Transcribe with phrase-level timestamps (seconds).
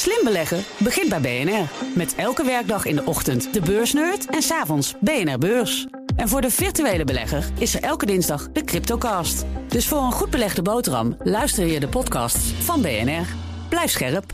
[0.00, 1.68] Slim beleggen begint bij BNR.
[1.94, 5.86] Met elke werkdag in de ochtend de beursnerd en s'avonds BNR Beurs.
[6.16, 9.44] En voor de virtuele belegger is er elke dinsdag de Cryptocast.
[9.68, 13.26] Dus voor een goed belegde boterham luister je de podcasts van BNR.
[13.68, 14.24] Blijf scherp.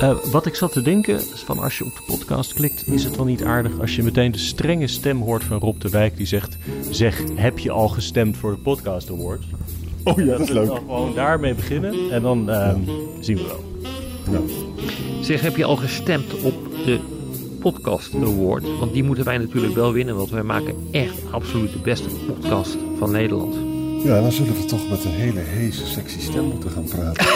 [0.00, 3.04] Uh, wat ik zat te denken, is van als je op de podcast klikt, is
[3.04, 6.16] het wel niet aardig als je meteen de strenge stem hoort van Rob de Wijk
[6.16, 6.56] die zegt:
[6.90, 9.46] Zeg, heb je al gestemd voor de Podcast Awards?
[10.04, 10.66] Oh ja, dat is leuk.
[10.66, 12.74] Dan gewoon daarmee beginnen en dan uh,
[13.20, 13.68] zien we wel.
[14.28, 14.44] Nou.
[15.20, 16.98] Zeg, heb je al gestemd op de
[17.60, 18.78] Podcast Award?
[18.78, 22.76] Want die moeten wij natuurlijk wel winnen, want wij maken echt absoluut de beste podcast
[22.98, 23.54] van Nederland.
[24.04, 27.24] Ja, dan zullen we toch met een hele heese, sexy stem moeten gaan praten.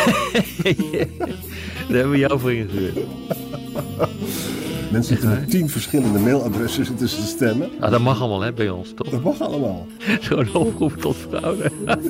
[1.89, 2.99] Daar hebben we jou voor ingehuurd.
[4.95, 7.71] Mensen zitten met tien verschillende mailadressen zitten te stemmen.
[7.81, 9.09] Ah, dat mag allemaal hè, bij ons, toch?
[9.09, 9.87] Dat mag allemaal.
[10.29, 11.71] Zo'n oproep tot fraude.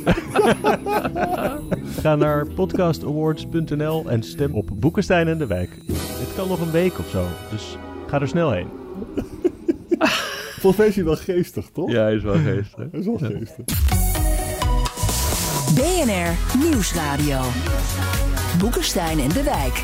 [2.01, 5.71] Ga naar podcastawards.nl en stem op Boekenstein en de Wijk.
[5.93, 7.77] Het kan nog een week of zo, dus
[8.07, 8.69] ga er snel heen.
[10.61, 11.91] Volgens mij is hij wel geestig, toch?
[11.91, 12.85] Ja, hij is wel geestig.
[12.91, 13.65] Hij is wel geestig.
[15.75, 17.41] BNR Nieuwsradio.
[18.59, 19.83] Boekenstein en de Wijk.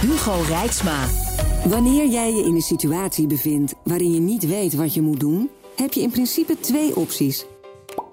[0.00, 1.25] Hugo Rijksma.
[1.68, 5.50] Wanneer jij je in een situatie bevindt waarin je niet weet wat je moet doen,
[5.76, 7.46] heb je in principe twee opties.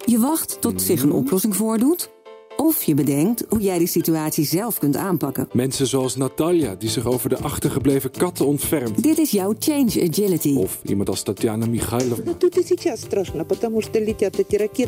[0.05, 1.17] Je wacht tot zich een mhm.
[1.17, 2.09] oplossing voordoet,
[2.57, 5.47] of je bedenkt hoe jij die situatie zelf kunt aanpakken.
[5.51, 9.03] Mensen zoals Natalia, die zich over de achtergebleven katten ontfermt.
[9.03, 10.55] Dit is jouw change agility.
[10.55, 12.33] Of iemand als Tatjana Michailovna.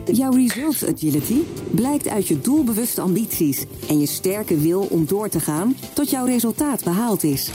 [0.05, 1.37] Jouw results agility
[1.71, 3.65] blijkt uit je doelbewuste ambities...
[3.87, 7.51] en je sterke wil om door te gaan tot jouw resultaat behaald is.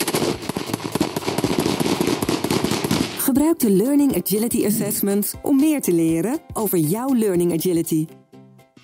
[3.31, 8.07] Gebruik de Learning Agility Assessment om meer te leren over jouw Learning Agility.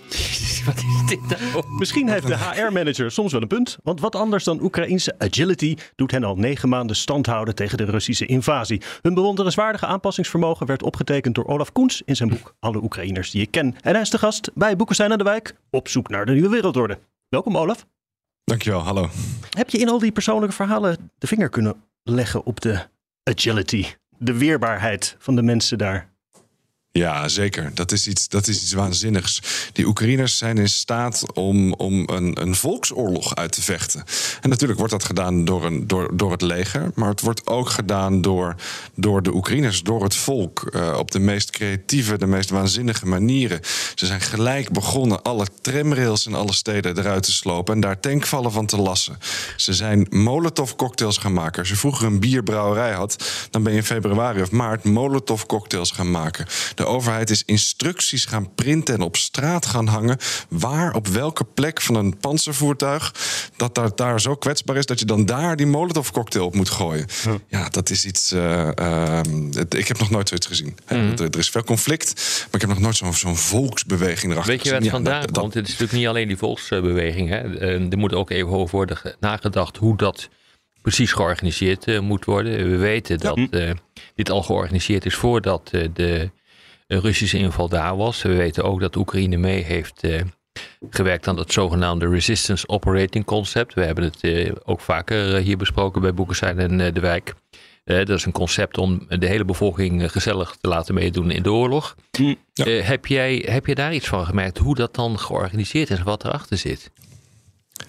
[0.67, 1.65] Wat is dit nou?
[1.79, 6.11] Misschien heeft de HR-manager soms wel een punt, want wat anders dan Oekraïnse agility doet
[6.11, 8.83] hen al negen maanden stand houden tegen de Russische invasie.
[9.03, 13.51] Hun bewonderenswaardige aanpassingsvermogen werd opgetekend door Olaf Koens in zijn boek Alle Oekraïners die ik
[13.51, 13.75] ken.
[13.81, 16.49] En hij is de gast bij Boekenstein aan de Wijk op zoek naar de nieuwe
[16.49, 16.99] wereldorde.
[17.29, 17.87] Welkom Olaf.
[18.45, 19.09] Dankjewel, hallo.
[19.51, 22.87] Heb je in al die persoonlijke verhalen de vinger kunnen leggen op de
[23.31, 23.85] agility,
[24.19, 26.15] de weerbaarheid van de mensen daar?
[26.97, 27.71] Ja, zeker.
[27.75, 29.43] Dat is iets, dat is iets waanzinnigs.
[29.73, 34.05] Die Oekraïners zijn in staat om, om een, een volksoorlog uit te vechten.
[34.41, 36.91] En natuurlijk wordt dat gedaan door, een, door, door het leger.
[36.95, 38.55] Maar het wordt ook gedaan door,
[38.95, 40.71] door de Oekraïners, door het volk.
[40.75, 43.61] Uh, op de meest creatieve, de meest waanzinnige manieren.
[43.95, 47.75] Ze zijn gelijk begonnen alle tramrails in alle steden eruit te slopen.
[47.75, 49.19] En daar tankvallen van te lassen.
[49.57, 51.59] Ze zijn Molotov-cocktails gaan maken.
[51.59, 56.11] Als je vroeger een bierbrouwerij had, dan ben je in februari of maart Molotov-cocktails gaan
[56.11, 56.47] maken.
[56.87, 60.17] Overheid is instructies gaan printen en op straat gaan hangen.
[60.49, 63.15] Waar, op welke plek van een panzervoertuig.
[63.57, 67.07] dat daar, daar zo kwetsbaar is dat je dan daar die Molotov-cocktail op moet gooien.
[67.25, 68.33] Ja, ja dat is iets.
[68.33, 69.21] Uh, uh,
[69.69, 70.77] ik heb nog nooit zoiets gezien.
[70.89, 71.13] Mm.
[71.13, 74.65] er, er, is veel conflict, maar ik heb nog nooit zo'n zo'n volksbeweging erachter Weet
[74.65, 75.55] je waar het vandaan komt?
[75.55, 77.29] Het is natuurlijk niet alleen die volksbeweging.
[77.29, 77.59] Hè.
[77.91, 80.29] Er moet ook even over worden nagedacht hoe dat
[80.83, 82.71] precies georganiseerd uh, moet worden.
[82.71, 83.75] We weten dat ja.
[84.15, 86.31] dit al georganiseerd is voordat de
[86.87, 88.23] een Russische inval daar was.
[88.23, 90.21] We weten ook dat Oekraïne mee heeft uh,
[90.91, 93.75] gewerkt aan het zogenaamde Resistance Operating Concept.
[93.75, 97.35] We hebben het uh, ook vaker uh, hier besproken bij Boekestein en De Wijk.
[97.85, 101.97] dat is een concept om de hele bevolking gezellig te laten meedoen in de oorlog.
[102.19, 102.65] Mm, ja.
[102.65, 106.25] heb, jij, heb je daar iets van gemerkt hoe dat dan georganiseerd is en wat
[106.25, 106.91] erachter zit?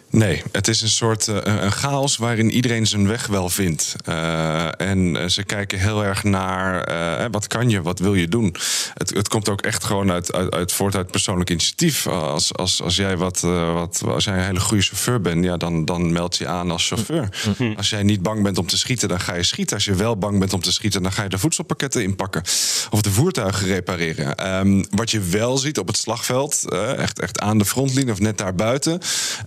[0.10, 3.96] Nee, het is een soort uh, een chaos waarin iedereen zijn weg wel vindt.
[4.10, 8.56] Uh, en ze kijken heel erg naar uh, wat kan je, wat wil je doen.
[8.94, 12.08] Het, het komt ook echt gewoon uit, uit, uit voort uit persoonlijk initiatief.
[12.08, 13.40] Als, als, als jij wat,
[13.74, 16.88] wat als jij een hele goede chauffeur bent, ja, dan, dan meld je aan als
[16.88, 17.30] chauffeur.
[17.48, 17.74] Mm-hmm.
[17.78, 19.76] Als jij niet bang bent om te schieten, dan ga je schieten.
[19.76, 22.42] Als je wel bang bent om te schieten, dan ga je de voedselpakketten inpakken
[22.90, 24.58] of de voertuigen repareren.
[24.58, 26.66] Um, wat je wel ziet op het slagveld,
[26.98, 29.00] echt, echt aan de frontlinie of net daarbuiten.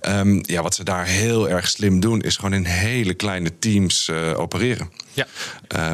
[0.09, 4.09] Um, ja, wat ze daar heel erg slim doen, is gewoon in hele kleine teams
[4.09, 4.91] uh, opereren.
[5.13, 5.27] Ja.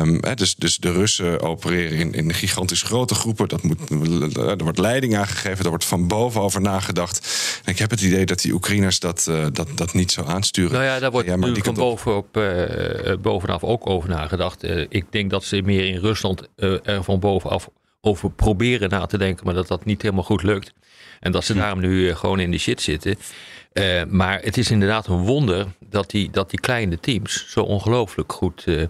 [0.01, 3.49] Um, hè, dus, dus de Russen opereren in, in gigantisch grote groepen.
[3.49, 3.91] Dat moet,
[4.37, 7.29] er wordt leiding aangegeven, er wordt van boven nagedacht.
[7.65, 10.73] En ik heb het idee dat die Oekraïners dat, uh, dat, dat niet zo aansturen.
[10.73, 14.63] Nou ja, daar wordt ja, nu van bovenop, uh, bovenaf ook over nagedacht.
[14.89, 17.69] ik denk dat ze meer in Rusland er van bovenaf
[18.01, 20.73] over proberen na te denken, maar dat dat niet helemaal goed lukt.
[21.21, 21.59] En dat ze hm.
[21.59, 23.19] daarom nu gewoon in de shit zitten.
[23.79, 28.33] Uh, maar het is inderdaad een wonder dat die, dat die kleine teams zo ongelooflijk
[28.33, 28.83] goed, uh,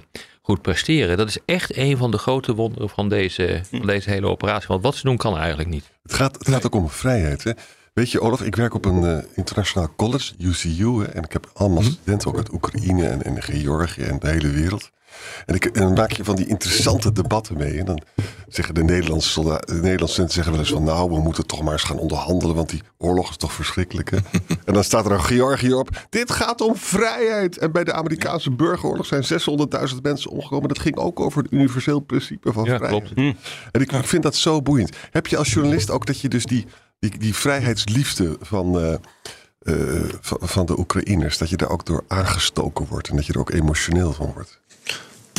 [0.43, 1.17] goed presteren.
[1.17, 4.69] Dat is echt een van de grote wonderen van deze, van deze hele operatie.
[4.69, 5.91] Want wat ze doen kan eigenlijk niet.
[6.03, 7.45] Het gaat, het gaat ook om vrijheid.
[7.45, 7.53] Hè?
[7.97, 10.99] Weet je, Olaf, ik werk op een uh, internationaal college, UCU.
[10.99, 11.91] Hè, en ik heb allemaal Mhm.
[11.91, 14.91] studenten ook uit Oekraïne en, en Georgië en de hele wereld.
[15.47, 17.79] En, ik, en dan maak je van die interessante debatten mee.
[17.79, 18.03] En dan
[18.49, 20.85] zeggen de Nederlandse, de Nederlandse studenten zeggen wel eens van...
[20.85, 24.11] nou, we moeten toch maar eens gaan onderhandelen, want die oorlog is toch verschrikkelijk.
[24.11, 24.17] Hè?
[24.65, 26.07] en dan staat er een Georgië op.
[26.11, 27.59] Dit gaat om vrijheid.
[27.59, 29.25] En bij de Amerikaanse burgeroorlog zijn
[29.91, 30.69] 600.000 mensen omgekomen.
[30.69, 33.03] Dat ging ook over het universeel principe van Ja, vrijheid.
[33.13, 33.37] klopt.
[33.73, 34.97] En ik, ik vind dat zo boeiend.
[35.11, 36.67] Heb je als journalist ook dat je dus die,
[36.99, 38.95] die, die vrijheidsliefde van, eh,
[39.59, 43.33] eh, van, van de Oekraïners, dat je daar ook door aangestoken wordt en dat je
[43.33, 44.61] er ook emotioneel van wordt?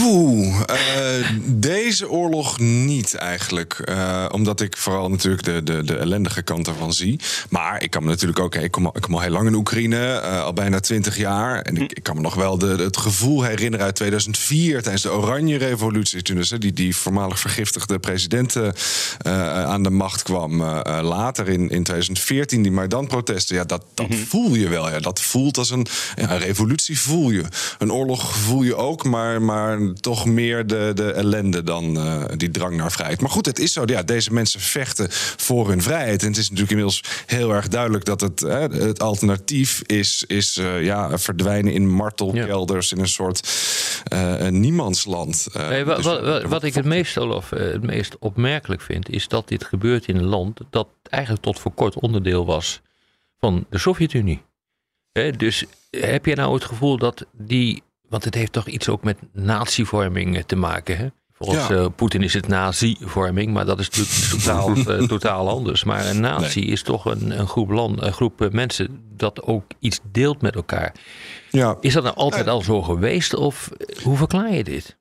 [0.02, 3.74] Poeh, eh, deze oorlog niet eigenlijk.
[3.74, 7.20] Eh, omdat ik vooral natuurlijk de, de, de ellendige kant ervan zie.
[7.50, 9.54] Maar ik kan me natuurlijk ook, ik kom, al- ik kom al heel lang in
[9.54, 11.62] Oekraïne, eh, al bijna twintig jaar.
[11.62, 15.12] En ik, ik kan me nog wel de, het gevoel herinneren uit 2004, tijdens de
[15.12, 16.22] Oranje Revolutie.
[16.22, 18.56] Toen dus, die, die voormalig vergiftigde president
[19.66, 20.64] aan de macht kwam.
[21.02, 23.56] Later in, in 2014, die Maidan-protesten.
[23.56, 24.90] Ja, dat, dat voel je wel.
[24.90, 25.00] Ja.
[25.00, 25.86] Dat voelt als een,
[26.16, 27.44] ja, een revolutie, voel je.
[27.78, 32.50] Een oorlog voel je ook, maar, maar toch meer de, de ellende dan eh, die
[32.52, 33.22] drang naar vrijheid.
[33.22, 33.84] Maar goed, het is zo.
[33.86, 35.08] Ja, deze mensen vechten
[35.38, 36.22] voor hun vrijheid.
[36.22, 38.40] En het is natuurlijk inmiddels heel erg duidelijk dat het,
[38.74, 43.50] het alternatief is, is eh, ja, verdwijnen in martelkelders in een soort
[44.38, 45.48] een niemandsland.
[45.54, 49.10] Nee, wa- dus wa- wa- wordt wat ik het meest, Olaf, het meest opmerkelijk vind,
[49.10, 52.82] is dat dit gebeurt in een land dat eigenlijk tot voor kort onderdeel was
[53.40, 54.42] van de Sovjet-Unie.
[55.38, 59.18] Dus heb je nou het gevoel dat die, want het heeft toch iets ook met
[59.34, 61.08] natievorming eh, te maken, hè?
[61.34, 61.76] Volgens Ja.
[61.76, 65.84] eh, Poetin is het nazi-vorming, maar dat is natuurlijk totaal, eh, totaal anders.
[65.84, 70.00] Maar een natie is toch een, een groep, land, een groep mensen dat ook iets
[70.12, 70.94] deelt met elkaar.
[71.52, 71.78] Ja.
[71.82, 73.70] Is dat nou altijd al zo geweest of
[74.04, 74.98] hoe verklaar je dit?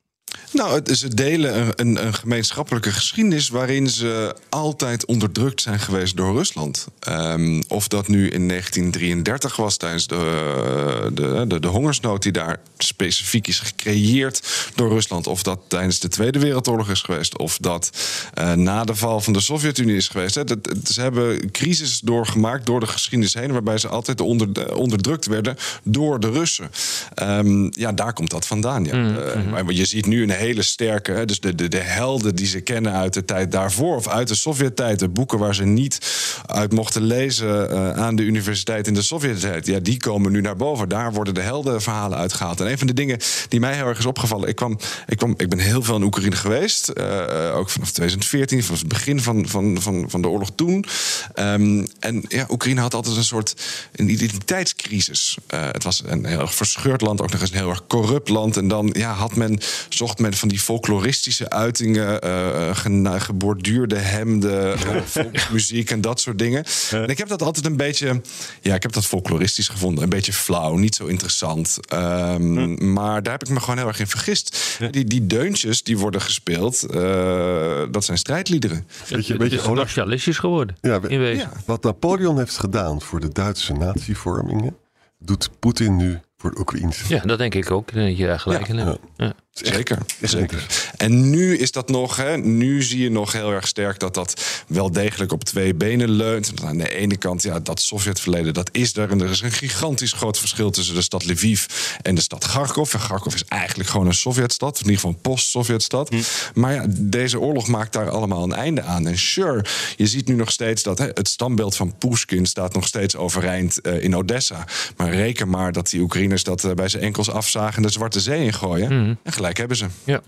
[0.51, 6.17] Nou, het, ze delen een, een, een gemeenschappelijke geschiedenis waarin ze altijd onderdrukt zijn geweest
[6.17, 6.87] door Rusland.
[6.99, 12.59] Ehm, of dat nu in 1933 was tijdens de, de, de, de hongersnood die daar
[12.77, 15.27] specifiek is gecreëerd door Rusland.
[15.27, 17.37] Of dat tijdens de Tweede Wereldoorlog is geweest.
[17.37, 17.89] Of dat
[18.33, 20.47] eh, na de val van de Sovjet-Unie is geweest.
[20.47, 25.55] Dat, ze hebben crisis doorgemaakt door de geschiedenis heen, waarbij ze altijd onder, onderdrukt werden
[25.83, 26.71] door de Russen.
[27.13, 28.83] Ehm, ja, daar komt dat vandaan.
[28.83, 29.17] Ja.
[29.17, 32.45] Eh, maar je ziet nu een hele sterke, hè, dus de, de, de helden die
[32.45, 35.99] ze kennen uit de tijd daarvoor of uit de Sovjet-tijd, de boeken waar ze niet
[36.45, 40.55] uit mochten lezen eh, aan de universiteit in de Sovjet-tijd, ja, die komen nu naar
[40.55, 40.89] boven.
[40.89, 42.59] Daar worden de heldenverhalen uitgehaald.
[42.59, 45.33] En een van de dingen die mij heel erg is opgevallen, ik, kwam, ik, kwam,
[45.37, 49.47] ik ben heel veel in Oekraïne geweest, eh, ook vanaf 2014, vanaf het begin van,
[49.47, 50.85] van, van, van de oorlog toen.
[51.33, 53.55] Ehm, en ja, Oekraïne had altijd een soort
[53.95, 55.37] een identiteitscrisis.
[55.47, 58.29] Eh, het was een heel erg verscheurd land, ook nog eens een heel erg corrupt
[58.29, 58.57] land.
[58.57, 59.59] En dan ja, had men,
[59.89, 66.39] zocht men van die folkloristische uitingen, eh, gena- geborduurde hemden, eh, volksmuziek en dat soort
[66.39, 66.63] dingen.
[66.91, 68.21] En ik heb dat altijd een beetje,
[68.61, 70.03] ja, ik heb dat folkloristisch gevonden.
[70.03, 71.77] Een beetje flauw, niet zo interessant.
[71.87, 74.77] Ehm, Maar daar heb ik me gewoon heel erg in vergist.
[74.91, 78.87] Die, die deuntjes die worden gespeeld, eh, dat zijn strijdliederen.
[79.09, 80.75] Weet je, Het weet je is Olaf, nationalistisch geworden.
[80.81, 81.49] Ja, we- in wezen.
[81.53, 81.61] Ja.
[81.65, 84.75] wat Napoleon heeft gedaan voor de Duitse natievormingen,
[85.19, 87.03] doet Poetin nu voor de Oekraïnse.
[87.15, 87.93] Ja, dat denk ik ook.
[87.93, 88.99] Dat je daar gelijk in hebt.
[89.17, 89.33] Ja.
[89.61, 90.65] Zeker, zeker.
[90.97, 94.63] En nu is dat nog, hè, nu zie je nog heel erg sterk dat dat
[94.67, 96.51] wel degelijk op twee benen leunt.
[96.63, 99.09] Aan de ene kant, ja, dat Sovjetverleden, dat is er.
[99.09, 101.65] En er is een gigantisch groot verschil tussen de stad Lviv
[102.01, 102.93] en de stad Kharkov.
[102.93, 106.11] En Kharkov is eigenlijk gewoon een Sovjetstad, in ieder geval een post-Sovjetstad.
[106.53, 109.07] Maar ja, deze oorlog maakt daar allemaal een einde aan.
[109.07, 109.65] En sure,
[109.95, 113.81] je ziet nu nog steeds dat hè, het standbeeld van Pushkin staat nog steeds overeind
[113.81, 114.67] eh, in Odessa.
[114.97, 118.19] Maar reken maar dat die Oekraïners dat eh, bij zijn enkels afzagen en de Zwarte
[118.19, 119.17] Zee ingooien.
[119.23, 119.87] En gelijk hebben ze.
[120.03, 120.21] Ja.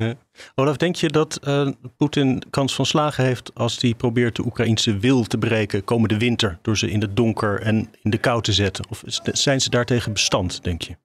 [0.56, 4.98] Olaf, denk je dat eh, Poetin kans van slagen heeft als hij probeert de Oekraïnse
[4.98, 8.54] wil te breken komende winter door ze in het donker en in de kou te
[8.54, 8.86] zetten?
[8.90, 10.96] Of is- zijn ze daartegen bestand, denk je?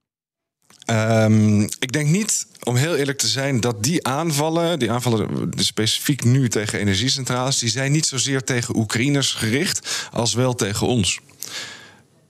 [0.84, 6.24] Ehm, ik denk niet, om heel eerlijk te zijn, dat die aanvallen, die aanvallen specifiek
[6.24, 11.20] nu tegen energiecentrales, die zijn niet zozeer tegen Oekraïners gericht als wel tegen ons.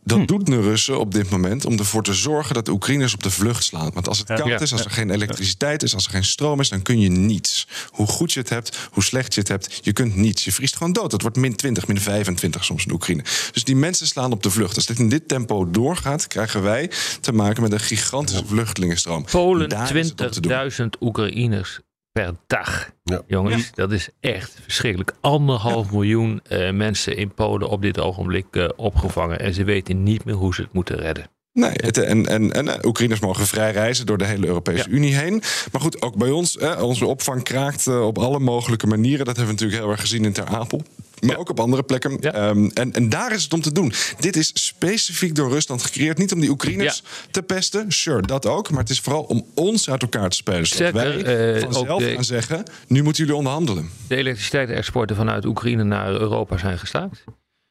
[0.04, 3.22] Dat doet de Russen op dit moment om ervoor te zorgen dat de Oekraïners op
[3.22, 3.90] de vlucht slaan.
[3.94, 4.60] Want als het koud Ja.
[4.60, 7.66] is, als er geen elektriciteit is, als er geen stroom is, dan kun je niets.
[7.90, 10.44] Hoe goed je het hebt, hoe slecht je het hebt, je kunt niets.
[10.44, 11.12] Je vriest gewoon dood.
[11.12, 13.24] Het wordt min 20, min 25 soms in Oekraïne.
[13.52, 14.76] Dus die mensen slaan op de vlucht.
[14.76, 19.24] Als dit in dit tempo doorgaat, krijgen wij te maken met een gigantische vluchtelingenstroom.
[19.24, 20.70] Polen, Daar is het op te doen.
[20.70, 21.80] 20.000 Oekraïners
[22.14, 22.90] per dag.
[23.02, 23.22] Ja.
[23.26, 25.14] Jongens, dat is echt verschrikkelijk.
[25.20, 29.40] Anderhalf miljoen eh, mensen in Polen op dit ogenblik eh, opgevangen.
[29.40, 31.26] En ze weten niet meer hoe ze het moeten redden.
[31.54, 35.14] Nee, het, en, en, en eh, Oekraïners mogen vrij reizen door de hele Europese Unie
[35.14, 35.42] heen.
[35.72, 39.24] Maar goed, ook bij ons, eh, onze opvang kraakt eh, op alle mogelijke manieren.
[39.24, 40.82] Dat hebben we natuurlijk heel erg gezien in Ter Apel.
[41.20, 42.20] Maar ook op andere plekken.
[42.20, 43.92] Ehm, en, en daar is het om te doen.
[44.18, 46.18] Dit is specifiek door Rusland gecreëerd.
[46.18, 47.92] Niet om die Oekraïners te pesten.
[47.92, 48.70] Sure, dat ook.
[48.70, 50.66] Maar het is vooral om ons uit elkaar te spelen.
[50.66, 52.64] Zodat Sterker, wij eh, vanzelf de- gaan zeggen...
[52.86, 53.90] nu moeten jullie onderhandelen.
[54.08, 57.24] De elektriciteitsexporten vanuit Oekraïne naar Europa zijn gestaakt.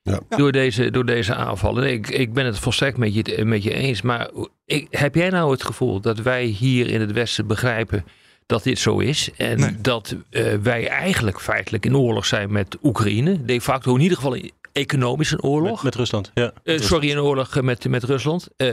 [0.03, 0.19] Ja.
[0.29, 1.83] Door, deze, door deze aanvallen.
[1.83, 4.01] Nee, ik, ik ben het volstrekt met je, met je eens.
[4.01, 4.29] Maar
[4.65, 8.05] ik, heb jij nou het gevoel dat wij hier in het Westen begrijpen
[8.45, 9.29] dat dit zo is?
[9.37, 9.81] En Nee.
[9.81, 13.45] dat eh, wij eigenlijk feitelijk in oorlog zijn met Oekraïne?
[13.45, 14.37] De facto in ieder geval
[14.71, 15.73] economisch een oorlog.
[15.73, 16.53] Met, met Rusland, ja.
[16.63, 18.47] Eh, sorry, een oorlog met, met Rusland.
[18.57, 18.67] Eh,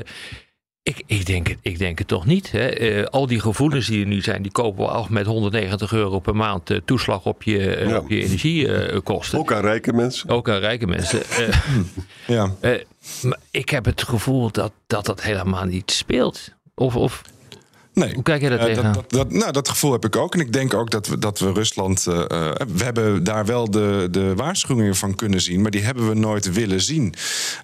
[0.82, 2.50] ik, ik, denk het, ik denk het toch niet.
[2.50, 2.66] Hè.
[2.68, 6.18] Eh, al die gevoelens die er nu zijn, die kopen we af met 190 euro
[6.18, 7.98] per maand eh, toeslag op je, eh, Ja.
[7.98, 9.38] op je energiekosten.
[9.38, 10.28] Ook aan rijke mensen.
[10.28, 11.22] Ook aan rijke mensen.
[11.24, 11.56] Eh,
[12.26, 12.54] Ja.
[12.60, 12.70] eh,
[13.22, 16.52] maar ik heb het gevoel dat dat, dat helemaal niet speelt.
[16.74, 17.22] Of, of
[18.00, 18.14] Nee.
[18.14, 18.92] hoe kijk jij daar Eh, tegenaan?
[18.92, 20.34] dat, dat, dat, nou, dat gevoel heb ik ook.
[20.34, 22.06] En ik denk ook dat we, dat we Rusland.
[22.06, 22.26] eh, eh,
[22.74, 26.52] we hebben daar wel de, de waarschuwingen van kunnen zien, maar die hebben we nooit
[26.52, 27.14] willen zien.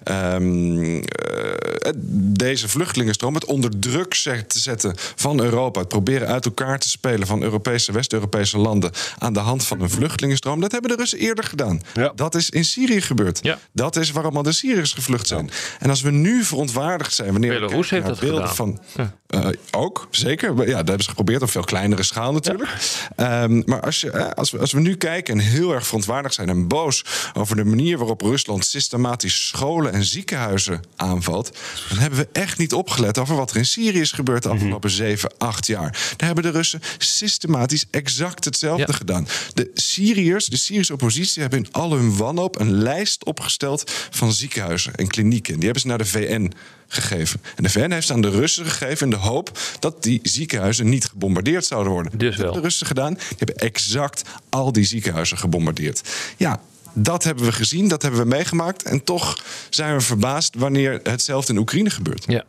[0.03, 6.79] Ehm, eh, deze vluchtelingenstroom, het onder druk zet- zetten van Europa, het proberen uit elkaar
[6.79, 10.95] te spelen van Europese, West-Europese landen aan de hand van een vluchtelingenstroom, dat hebben de
[10.97, 11.81] Russen eerder gedaan.
[11.93, 12.11] Ja.
[12.15, 13.39] Dat is in Syrië gebeurd.
[13.41, 13.57] Ja.
[13.71, 15.49] Dat is waar allemaal de Syriërs gevlucht zijn.
[15.79, 18.79] En als we nu verontwaardigd zijn, wanneer we Belarus kijken heeft naar dat beelden gedaan.
[18.95, 20.67] van eh, ook, zeker.
[20.67, 22.69] Ja, dat hebben ze geprobeerd op veel kleinere schaal natuurlijk.
[23.15, 26.33] Ehm, maar als, je, eh, als, we, als we nu kijken en heel erg verontwaardigd
[26.35, 31.57] zijn en boos over de manier waarop Rusland systematisch scholen en ziekenhuizen aanvalt,
[31.89, 34.89] dan hebben we echt niet opgelet over wat er in Syrië is gebeurd de afgelopen
[34.89, 35.91] zeven, acht jaar.
[36.17, 38.93] Daar hebben de Russen systematisch exact hetzelfde Ja.
[38.93, 39.27] gedaan.
[39.53, 44.95] De Syriërs, de Syrische oppositie, hebben in al hun wanhoop een lijst opgesteld van ziekenhuizen
[44.95, 45.53] en klinieken.
[45.55, 46.51] Die hebben ze naar de VN
[46.87, 47.41] gegeven.
[47.55, 50.89] En de VN heeft ze aan de Russen gegeven in de hoop dat die ziekenhuizen
[50.89, 52.11] niet gebombardeerd zouden worden.
[52.11, 52.61] Dus dat hebben wel.
[52.61, 53.13] de Russen gedaan.
[53.13, 56.01] Die hebben exact al die ziekenhuizen gebombardeerd.
[56.37, 56.59] Ja.
[56.93, 58.83] Dat hebben we gezien, dat hebben we meegemaakt.
[58.83, 62.23] En toch zijn we verbaasd wanneer hetzelfde in Oekraïne gebeurt.
[62.27, 62.43] Ja.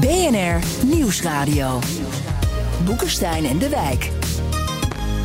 [0.00, 1.78] BNR Nieuwsradio.
[2.84, 4.10] Boekenstein en de Wijk.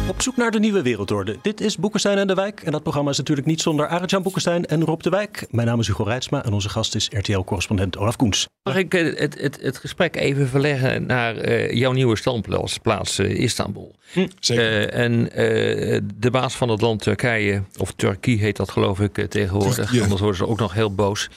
[0.10, 1.38] Op zoek naar de nieuwe wereldorde.
[1.42, 2.62] Dit is Boekenstein en de Wijk.
[2.62, 5.48] En dat programma is natuurlijk niet zonder Arjan Boekenstein en Rob de Wijk.
[5.50, 8.48] Mijn naam is Hugo Reitsma en onze gast is RTL-correspondent Olaf Koens.
[8.64, 13.20] Mag ik eh, het, het, het gesprek even verleggen naar eh, jouw nieuwe standplaats, plaats
[13.20, 13.96] eh, Istanbul?
[14.40, 14.90] Zeker.
[14.90, 19.26] Eh, en eh, de baas van het land Turkije, of Turkije heet dat geloof ik
[19.30, 21.30] tegenwoordig, anders worden ze ook nog heel boos.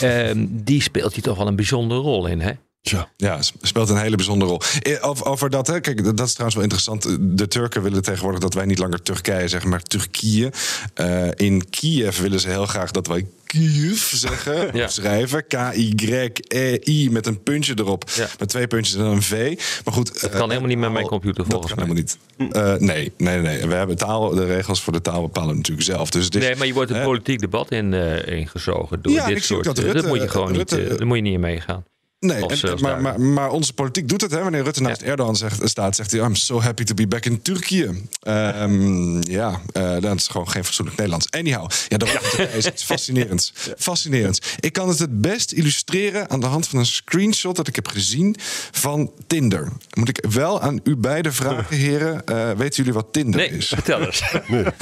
[0.00, 2.52] Ehm, die speelt hier toch wel een bijzondere rol in, hè?
[2.84, 3.08] Tja.
[3.16, 4.60] Ja, s- speelt een hele bijzondere rol.
[4.82, 7.18] Eh, Over, over dat, hè, kijk, dat is trouwens wel interessant.
[7.38, 10.52] De Turken willen tegenwoordig dat wij niet langer Turkije zeggen, maar Turkije.
[10.94, 14.88] Eh, in Kiev willen ze heel graag dat wij Kiev zeggen, Ja.
[14.88, 15.46] schrijven.
[15.46, 18.04] K-Y-E-I met een puntje erop.
[18.14, 18.26] Ja.
[18.38, 19.60] Met twee puntjes en een V.
[19.84, 22.02] Maar goed, Dat kan helemaal niet met mijn computer Dat volgens kan mij.
[22.38, 22.80] helemaal niet.
[22.80, 23.66] Eh, nee, nee, nee.
[23.66, 26.10] We hebben taal, de regels voor de taal bepalen we natuurlijk zelf.
[26.10, 29.44] Dus is, Nee, maar je wordt een politiek debat in, eh, ingezogen door Ja, dit
[29.44, 29.64] soort...
[29.64, 31.84] dat eh, dat moet je gewoon Rutte- niet, eh, daar moet je niet in meegaan.
[32.18, 34.30] Nee, en- maar, maar, maar onze politiek doet het.
[34.30, 34.42] Hè?
[34.42, 36.20] Wanneer Rutte naast Erdogan zegt, staat, zegt hij...
[36.20, 37.94] I'm so happy to be back in Turkije.
[38.22, 41.30] Ehm, ja, eh, dat is gewoon geen fatsoenlijk Nederlands.
[41.30, 42.08] Anyhow, ja, dat
[42.56, 43.52] is iets fascinerends.
[43.78, 44.40] Fascinerends.
[44.60, 47.56] Ik kan het het best illustreren aan de hand van een screenshot...
[47.56, 48.36] dat ik heb gezien
[48.70, 49.68] van Tinder.
[49.94, 52.26] Moet ik wel aan u beiden vragen, heren...
[52.26, 53.68] eh, weten jullie wat Tinder Nee, is?
[53.68, 54.20] vertel eens.
[54.20, 54.72] Ik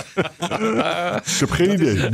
[1.39, 2.09] heb geen idee.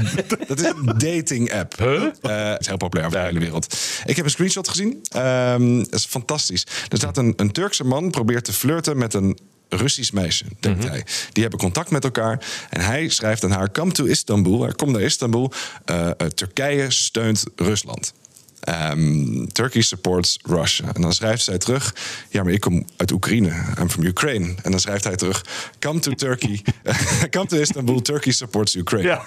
[0.47, 1.79] Dat is een dating app.
[1.79, 3.77] het is heel populair over de hele wereld.
[4.05, 5.01] Ik heb een screenshot gezien.
[5.19, 6.67] Ehm dat is fantastisch.
[6.89, 11.05] Er staat een, een Turkse man probeert te flirten met een Russisch meisje, denkt hij.
[11.33, 12.47] Die hebben contact met elkaar.
[12.71, 14.73] En hij schrijft aan haar: Come to Istanbul.
[14.77, 15.53] Komt naar Istanbul.
[15.85, 18.13] Eh, eh, Turkije steunt Rusland.
[18.61, 20.85] Ehm, Turkey supports Russia.
[20.95, 21.95] En dan schrijft zij terug:
[22.31, 23.53] Ja, maar ik kom uit Oekraïne.
[23.81, 24.55] I'm from Ukraine.
[24.63, 25.45] En dan schrijft hij terug:
[25.79, 26.63] Come to Turkey.
[27.31, 28.03] Come to Istanbul.
[28.03, 29.21] Turkey supports Ukraine.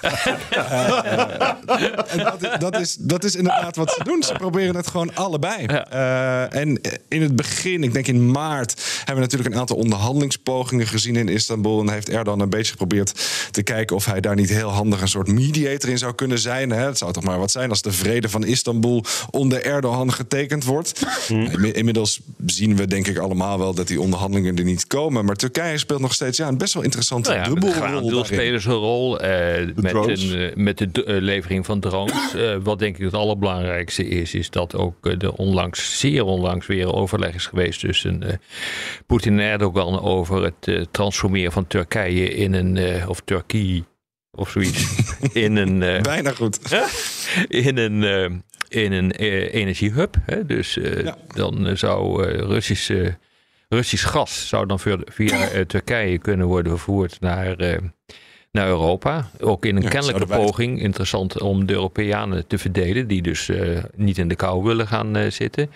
[2.08, 4.22] En dat, is- dat, is, dat is inderdaad wat ze doen.
[4.22, 5.66] Ze proberen het gewoon allebei.
[5.66, 10.86] Eh, en in het begin, ik denk in maart, hebben we natuurlijk een aantal onderhandelingspogingen
[10.86, 11.80] gezien in Istanbul.
[11.80, 13.20] En heeft Erdogan een beetje geprobeerd
[13.50, 16.70] te kijken of hij daar niet heel handig een soort mediator in zou kunnen zijn.
[16.70, 16.84] Hè?
[16.86, 21.06] Het zou toch maar wat zijn als de vrede van Istanbul onder Erdogan getekend wordt.
[21.28, 25.24] Inmi- Inmiddels zien we denk ik allemaal wel dat die onderhandelingen er niet komen.
[25.24, 27.82] Maar Turkije speelt nog steeds ja, een best wel interessante Nou ja, dubbelrol.
[28.30, 32.34] een rol eh, met, een, eh, met de eh, levering van drones.
[32.62, 37.34] Wat denk ik het allerbelangrijkste is, is dat ook de onlangs, zeer onlangs weer overleg
[37.34, 38.40] is geweest tussen
[39.06, 43.82] Poetin en Erdogan over het transformeren van Turkije in een, of Turkije
[44.38, 44.84] of zoiets,
[45.32, 46.58] in een, eh, Bijna goed.
[47.48, 50.16] in een, in een eh, energiehub.
[50.22, 50.46] Hè?
[50.46, 51.16] Dus eh, Ja.
[51.34, 53.16] dan eh, zou Russische,
[53.68, 57.56] Russisch gas zou dan via, via Turkije kunnen worden vervoerd naar,
[58.52, 59.30] naar Europa.
[59.40, 63.50] Ook in een Ja, kennelijke poging, interessant om de Europeanen te verdelen, die dus
[63.96, 65.70] niet in de kou willen gaan zitten.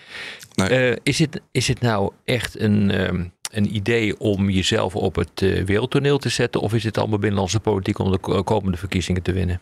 [0.55, 0.97] Nee.
[1.03, 6.17] Is, het, is het nou echt een, ehm, een idee om jezelf op het wereldtoneel
[6.17, 6.61] te zetten?
[6.61, 9.61] Of is het allemaal binnenlandse politiek om de ko- komende verkiezingen te winnen?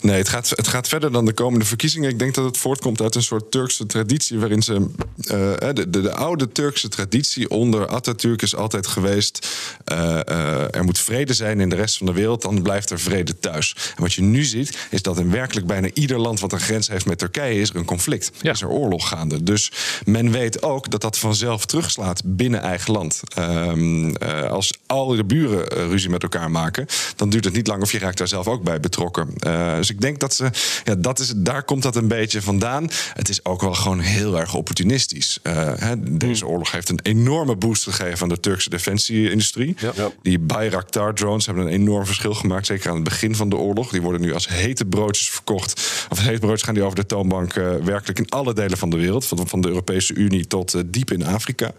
[0.00, 2.10] Nee, het gaat, het gaat verder dan de komende verkiezingen.
[2.10, 4.38] Ik denk dat het voortkomt uit een soort Turkse traditie.
[4.38, 4.74] waarin ze.
[4.74, 9.48] eh, de, de, de oude Turkse traditie onder Atatürk is altijd geweest.
[9.84, 13.00] eh, eh, er moet vrede zijn in de rest van de wereld, dan blijft er
[13.00, 13.74] vrede thuis.
[13.96, 16.88] En wat je nu ziet, is dat in werkelijk bijna ieder land wat een grens
[16.88, 17.60] heeft met Turkije.
[17.60, 18.30] is er een conflict.
[18.40, 18.52] Ja.
[18.52, 19.42] Is er oorlog gaande.
[19.42, 19.72] Dus
[20.04, 23.20] men weet ook dat dat vanzelf terugslaat binnen eigen land.
[23.34, 27.66] Ehm, eh, als al de buren eh, ruzie met elkaar maken, dan duurt het niet
[27.66, 29.32] lang of je raakt daar zelf ook bij betrokken.
[29.70, 30.50] Eh, dus ik denk dat ze,
[30.84, 32.90] ja, dat is, daar komt dat een beetje vandaan.
[33.14, 35.38] Het is ook wel gewoon heel erg opportunistisch.
[35.42, 39.76] Eh, hè, deze oorlog heeft een enorme boost gegeven aan de Turkse defensie-industrie.
[39.78, 39.92] Ja.
[40.22, 43.90] Die Bayraktar-drones hebben een enorm verschil gemaakt, zeker aan het begin van de oorlog.
[43.90, 46.06] Die worden nu als hete broodjes verkocht.
[46.08, 48.96] Of hete broodjes gaan die over de toonbank eh, werkelijk in alle delen van de
[48.96, 49.26] wereld.
[49.26, 51.72] Van, van de Europese Unie tot eh, diep in Afrika.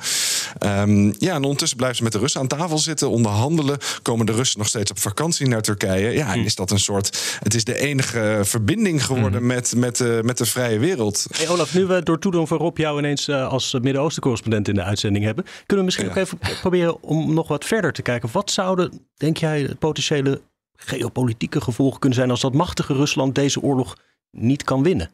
[0.57, 3.77] Ehm, ja, en ondertussen blijven ze met de Russen aan tafel zitten, onderhandelen.
[4.01, 6.11] Komen de Russen nog steeds op vakantie naar Turkije.
[6.11, 7.37] Ja, en is dat een soort.
[7.43, 11.25] Het is de enige verbinding geworden met, met, eh, met de vrije wereld.
[11.37, 14.83] Hey Olaf, nu we door toedoen van Rob jou ineens eh, als Midden-Oosten-correspondent in de
[14.83, 16.11] uitzending hebben, kunnen we misschien Ja.
[16.11, 18.29] ook even proberen om nog wat verder te kijken.
[18.31, 20.41] Wat zouden, denk jij, potentiële
[20.75, 23.97] geopolitieke gevolgen kunnen zijn als dat machtige Rusland deze oorlog
[24.31, 25.09] niet kan winnen?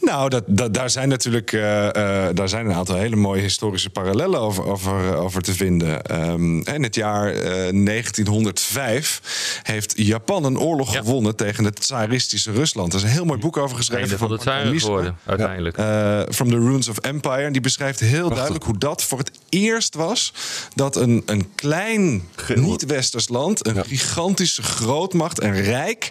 [0.00, 3.90] Nou, dat, dat, daar zijn natuurlijk eh, eh, daar zijn een aantal hele mooie historische
[3.90, 6.02] parallellen over, over, over te vinden.
[6.02, 9.20] Ehm, in het jaar eh, 1905
[9.62, 10.98] heeft Japan een oorlog Ja.
[10.98, 12.92] gewonnen tegen het tsaristische Rusland.
[12.92, 14.02] Er is een heel mooi boek over geschreven.
[14.02, 15.76] Einde van de tsaren geworden, uiteindelijk.
[15.76, 17.42] Eh, From the Ruins of Empire.
[17.42, 20.32] En die beschrijft heel duidelijk hoe dat voor het eerst was
[20.74, 22.22] dat een, een klein
[22.54, 26.08] niet-westers land, een gigantische grootmacht en rijk,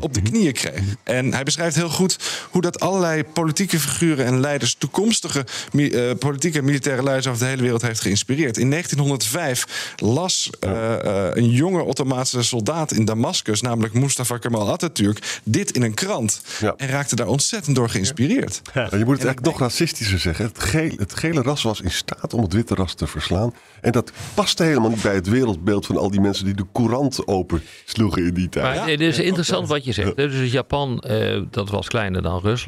[0.00, 0.80] op de knieën kreeg.
[1.02, 2.16] En hij beschrijft heel goed
[2.50, 7.46] hoe dat allerlei politieke figuren en leiders, toekomstige eh, politieke en militaire leiders over de
[7.46, 8.56] hele wereld heeft geïnspireerd.
[8.56, 15.40] In 1905 las eh, eh, een jonge Ottomaanse soldaat in Damascus, namelijk Mustafa Kemal Atatürk,
[15.44, 16.40] dit in een krant.
[16.60, 16.74] Ja.
[16.76, 18.62] En raakte daar ontzettend door geïnspireerd.
[18.74, 20.44] Ja, je moet het eigenlijk nog racistischer zeggen.
[20.44, 23.54] Het gele, het gele ras was in staat om het witte ras te verslaan.
[23.80, 27.26] En dat paste helemaal niet bij het wereldbeeld van al die mensen die de courant
[27.26, 28.64] open sloegen in die tijd.
[28.64, 30.16] Maar het is interessant wat je zegt.
[30.16, 32.61] Dus Japan, eh, dat was kleiner dan Rusland.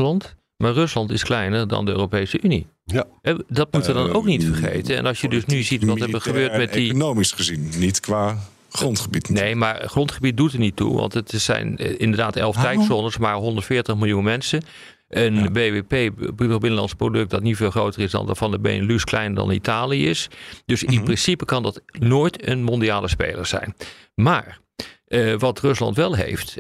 [0.57, 2.67] Maar Rusland is kleiner dan de Europese Unie.
[2.85, 3.05] Ja.
[3.49, 4.97] Dat moeten we dan ook niet Eh, vergeten.
[4.97, 6.89] En als je dus nu ziet wat er gebeurt met die...
[6.89, 8.39] Economisch gezien, niet qua
[8.71, 9.29] grondgebied.
[9.29, 10.97] Nee, maar grondgebied doet er niet toe.
[10.97, 14.63] Want het zijn eh, inderdaad elf tijdzones, maar 140 miljoen mensen.
[15.09, 19.05] Een BBP, bruto binnenlands product, dat niet veel groter is dan dat van de Benelux,
[19.05, 20.29] kleiner dan Italië is.
[20.67, 23.75] Dus in principe kan dat nooit een mondiale speler zijn.
[24.15, 24.61] Maar
[25.07, 26.57] eh, wat Rusland wel heeft,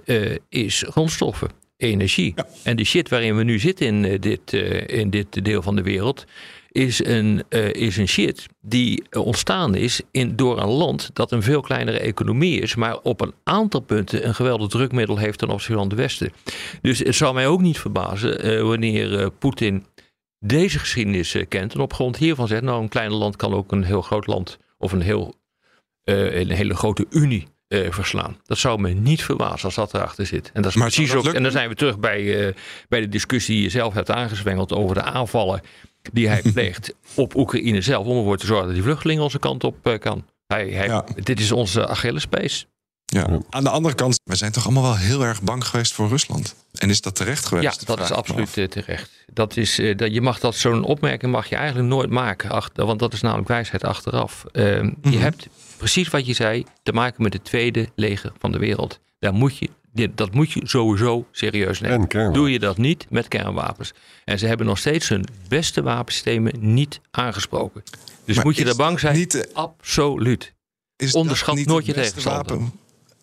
[0.49, 1.49] is grondstoffen,
[1.85, 2.35] energie.
[2.62, 5.77] En de shit waarin we nu zitten in, eh, dit, eh, in dit deel van
[5.77, 6.25] de wereld,
[6.68, 11.42] is een, eh, is een shit die ontstaan is in, door een land dat een
[11.42, 15.79] veel kleinere economie is, maar op een aantal punten een geweldig drukmiddel heeft ten opzichte
[15.79, 16.33] van het Westen.
[16.83, 19.87] Dus het zou mij ook niet verbazen wanneer Poetin
[20.38, 23.85] deze geschiedenis kent en op grond hiervan zegt, nou een klein land kan ook een
[23.85, 25.35] heel groot land of een, heel,
[26.05, 27.47] een hele grote unie
[27.82, 28.37] eh, verslaan.
[28.46, 30.50] Dat zou me niet verbazen als dat erachter zit.
[30.52, 31.34] En dat is Maar precies dat ook.
[31.34, 32.54] En dan zijn we terug bij, eh,
[32.88, 35.60] bij de discussie die je zelf hebt aangezwengeld over de aanvallen
[36.12, 38.06] die hij pleegt op Oekraïne zelf.
[38.06, 40.24] Om ervoor te zorgen dat die vluchtelingen onze kant op eh, kan.
[40.46, 41.04] Hij, hij, Ja.
[41.14, 42.66] Dit is onze Achillespees.
[43.05, 43.38] Ja.
[43.51, 46.55] Aan de andere kant, we zijn toch allemaal wel heel erg bang geweest voor Rusland.
[46.73, 47.81] En is dat terecht geweest?
[47.81, 48.57] Ja, dat is absoluut af.
[48.57, 49.11] eh, terecht.
[49.33, 52.51] Dat is, eh, dat, je mag dat zo'n opmerking mag je eigenlijk nooit maken.
[52.51, 54.45] Achter, want dat is namelijk wijsheid achteraf.
[54.53, 55.19] Ehm, Je Mhm.
[55.19, 59.01] hebt precies wat je zei, te maken met het tweede leger van de wereld.
[59.19, 61.99] Daar moet je, dit- dat moet je sowieso serieus nemen.
[62.01, 62.38] En kernwapens.
[62.43, 63.93] Doe je dat niet met kernwapens.
[64.25, 67.83] En ze hebben nog steeds hun beste wapensystemen niet aangesproken.
[68.25, 69.17] Dus Maar moet je daar bang zijn?
[69.17, 70.53] niet de- Absoluut.
[71.12, 72.57] Onderschat niet nooit het je tegenstander.
[72.57, 72.73] wapen?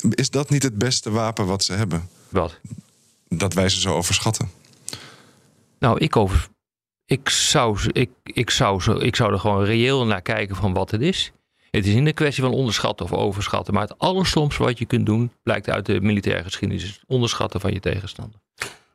[0.09, 2.09] Is dat niet het beste wapen wat ze hebben?
[2.29, 2.59] Wat?
[3.27, 4.49] Dat wij ze zo overschatten.
[5.79, 6.47] Nou, ik, over,
[7.05, 10.91] ik, zou, ik, ik, zou, zo- ik zou er gewoon reëel naar kijken van wat
[10.91, 11.31] het is.
[11.71, 13.73] Het is niet een kwestie van onderschatten of overschatten.
[13.73, 17.59] Maar het allerstomste wat je kunt doen, blijkt uit de militaire geschiedenis, is het onderschatten
[17.59, 18.39] van je tegenstander.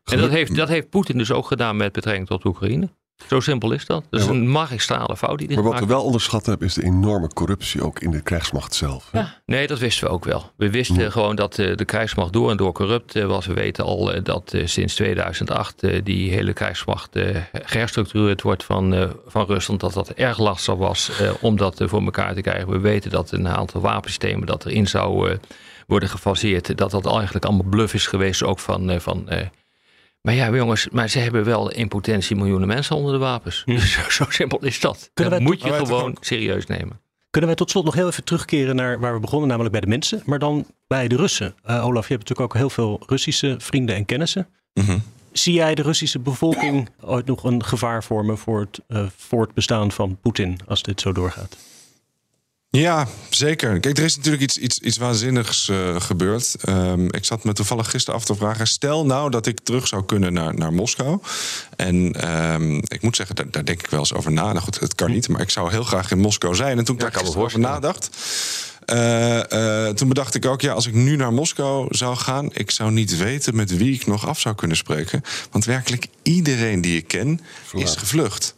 [0.05, 2.89] En dat heeft, dat heeft Poetin dus ook gedaan met betrekking tot Oekraïne.
[3.29, 4.05] Zo simpel is dat.
[4.11, 6.67] Dat is Ja, maar- een magistrale fout die dit Maar wat we wel onderschat hebben,
[6.67, 9.09] is de enorme corruptie ook in de krijgsmacht zelf.
[9.13, 9.19] hè?
[9.19, 10.51] Ja, nee, dat wisten we ook wel.
[10.57, 11.11] We wisten Ja.
[11.11, 13.47] gewoon dat eh, de krijgsmacht door en door corrupt eh, was.
[13.47, 18.65] We weten al eh, dat eh, sinds 2008 eh, die hele krijgsmacht eh, geherstructureerd wordt
[18.65, 19.81] van, eh, van Rusland.
[19.81, 22.71] Dat dat erg lastig was eh, om dat voor elkaar te krijgen.
[22.71, 25.37] We weten dat een aantal wapensystemen dat erin zou eh,
[25.87, 26.77] worden gefaseerd.
[26.79, 28.91] Dat dat eigenlijk allemaal bluff is geweest ook van...
[28.91, 29.47] eh, van eh,
[30.27, 33.63] maar ja, jongens, maar ze hebben wel in potentie miljoenen mensen onder de wapens.
[33.65, 35.11] Dus zo, zo simpel is dat.
[35.15, 37.01] Kunnen dat wij moet je gewoon serieus nemen.
[37.31, 39.87] Kunnen wij tot slot nog heel even terugkeren naar waar we begonnen, namelijk bij de
[39.87, 41.55] mensen, maar dan bij de Russen.
[41.63, 44.49] Eh, Olaf, je hebt natuurlijk ook heel veel Russische vrienden en kennissen.
[44.73, 44.99] Mhm.
[45.33, 50.19] Zie jij de Russische bevolking ooit nog een gevaar vormen voor het eh, voortbestaan van
[50.21, 51.57] Poetin als dit zo doorgaat?
[52.81, 53.81] Ja, zeker.
[53.81, 56.57] Kijk, er is natuurlijk iets, iets, iets waanzinnigs eh, gebeurd.
[56.65, 58.67] Ehm, ik zat me toevallig gisteren af te vragen...
[58.67, 61.21] stel nou dat ik terug zou kunnen naar, naar Moskou.
[61.77, 64.43] En ehm, ik moet zeggen, daar, daar denk ik wel eens over na.
[64.43, 66.79] Nou goed, het kan niet, maar ik zou heel graag in Moskou zijn.
[66.79, 68.11] En toen ik daar over nadacht...
[69.99, 72.51] toen bedacht ik ook, ja, als ik nu naar Moskou zou gaan...
[72.53, 75.23] ik zou niet weten met wie ik nog af zou kunnen spreken.
[75.51, 77.41] Want werkelijk iedereen die ik ken
[77.73, 78.55] is gevlucht.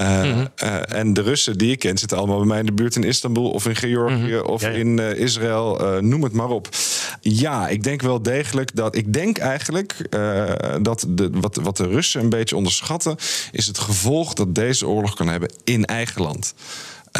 [0.00, 2.96] Uh, uh, en de Russen die ik ken zitten allemaal bij mij in de buurt
[2.96, 4.74] in Istanbul of in Georgië of Ja, ja.
[4.74, 6.68] in uh, Israël, noem het maar op.
[7.20, 8.96] Ja, ik denk wel degelijk dat.
[8.96, 10.08] Ik denk eigenlijk
[10.82, 13.16] dat de, wat, wat de Russen een beetje onderschatten,
[13.52, 16.54] is het gevolg dat deze oorlog kan hebben in eigen land.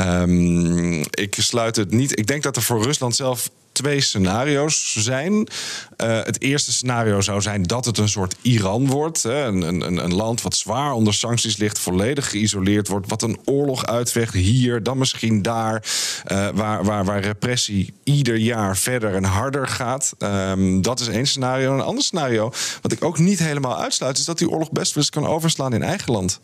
[0.00, 2.18] Um, ik sluit het niet.
[2.18, 5.32] Ik denk dat er voor Rusland zelf twee scenario's zijn.
[5.32, 9.22] Uh, het eerste scenario zou zijn dat het een soort Iran wordt.
[9.22, 9.44] Hè?
[9.44, 13.86] Een, een, een, land wat zwaar onder sancties ligt, volledig geïsoleerd wordt, wat een oorlog
[13.86, 15.84] uitvecht hier, dan misschien daar,
[16.32, 20.14] uh, waar, waar, waar repressie ieder jaar verder en harder gaat.
[20.18, 21.74] Um, dat is één scenario.
[21.74, 22.52] Een ander scenario,
[22.82, 25.74] wat ik ook niet helemaal uitsluit, is dat die oorlog best wel eens kan overslaan
[25.74, 26.40] in eigen land.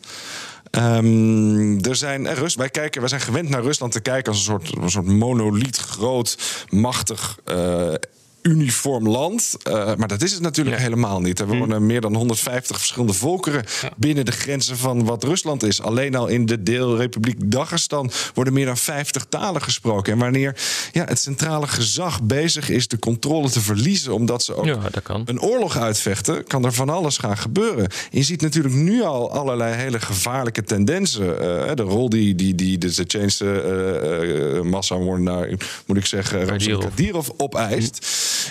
[0.71, 4.37] Um, er zijn, er Rust, wij, kijken, wij zijn gewend naar Rusland te kijken als
[4.37, 6.37] een soort, een soort monoliet, groot,
[6.69, 7.39] machtig.
[7.45, 7.93] Uh,
[8.41, 9.57] uniform land.
[9.67, 10.81] Uh, maar dat is het natuurlijk ja.
[10.81, 11.39] helemaal niet.
[11.39, 11.85] Er wonen hm.
[11.85, 13.91] meer dan 150 verschillende volkeren ja.
[13.97, 15.81] binnen de grenzen van wat Rusland is.
[15.81, 20.13] Alleen al in de deelrepubliek Dagestan worden meer dan 50 talen gesproken.
[20.13, 20.55] En wanneer
[20.91, 24.79] ja, het centrale gezag bezig is de controle te verliezen, omdat ze ook ja,
[25.25, 27.87] een oorlog uitvechten, kan er van alles gaan gebeuren.
[28.11, 31.27] Je ziet natuurlijk nu al allerlei hele gevaarlijke tendensen.
[31.27, 35.49] Uh, de rol die, die, die de Tsjechische uh, massamoordenaar,
[35.85, 38.05] moet ik zeggen, Ramzan Kadyrov opeist.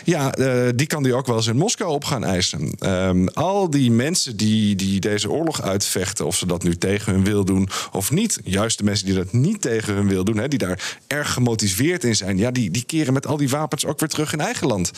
[0.05, 2.72] Ja, uh, die kan die ook wel eens in Moskou op gaan eisen.
[2.87, 7.24] Um, al die mensen die, die deze oorlog uitvechten, of ze dat nu tegen hun
[7.24, 10.48] wil doen of niet, juist de mensen die dat niet tegen hun wil doen, hè,
[10.48, 14.00] die daar erg gemotiveerd in zijn, ja, die, die keren met al die wapens ook
[14.00, 14.90] weer terug in eigen land.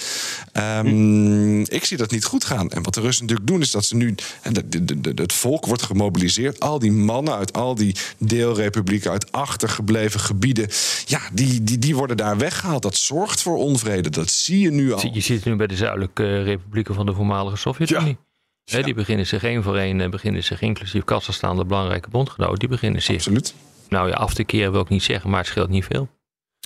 [0.53, 1.61] Um, hm.
[1.61, 2.71] Ik zie dat niet goed gaan.
[2.71, 4.15] En wat de Russen natuurlijk doen, is dat ze nu.
[5.15, 6.61] Het volk wordt gemobiliseerd.
[6.61, 10.69] Al die mannen uit al die deelrepublieken, uit achtergebleven gebieden,
[11.05, 12.83] ja, die, die, die worden daar weggehaald.
[12.83, 14.11] Dat zorgt voor onvrede.
[14.11, 15.11] Dat zie je nu al.
[15.13, 18.19] Je ziet het nu bij de zuidelijke uh, republieken van de voormalige Sovjet-Unie.
[18.65, 18.79] Ja.
[18.79, 18.83] Ja.
[18.83, 23.03] Die beginnen zich één voor één, beginnen zich inclusief Kazachstan, de belangrijke bondgenoot, die beginnen
[23.03, 23.15] zich.
[23.15, 23.55] Absoluut.
[23.89, 26.09] Nou ja, af te keren wil ik niet zeggen, maar het scheelt niet veel.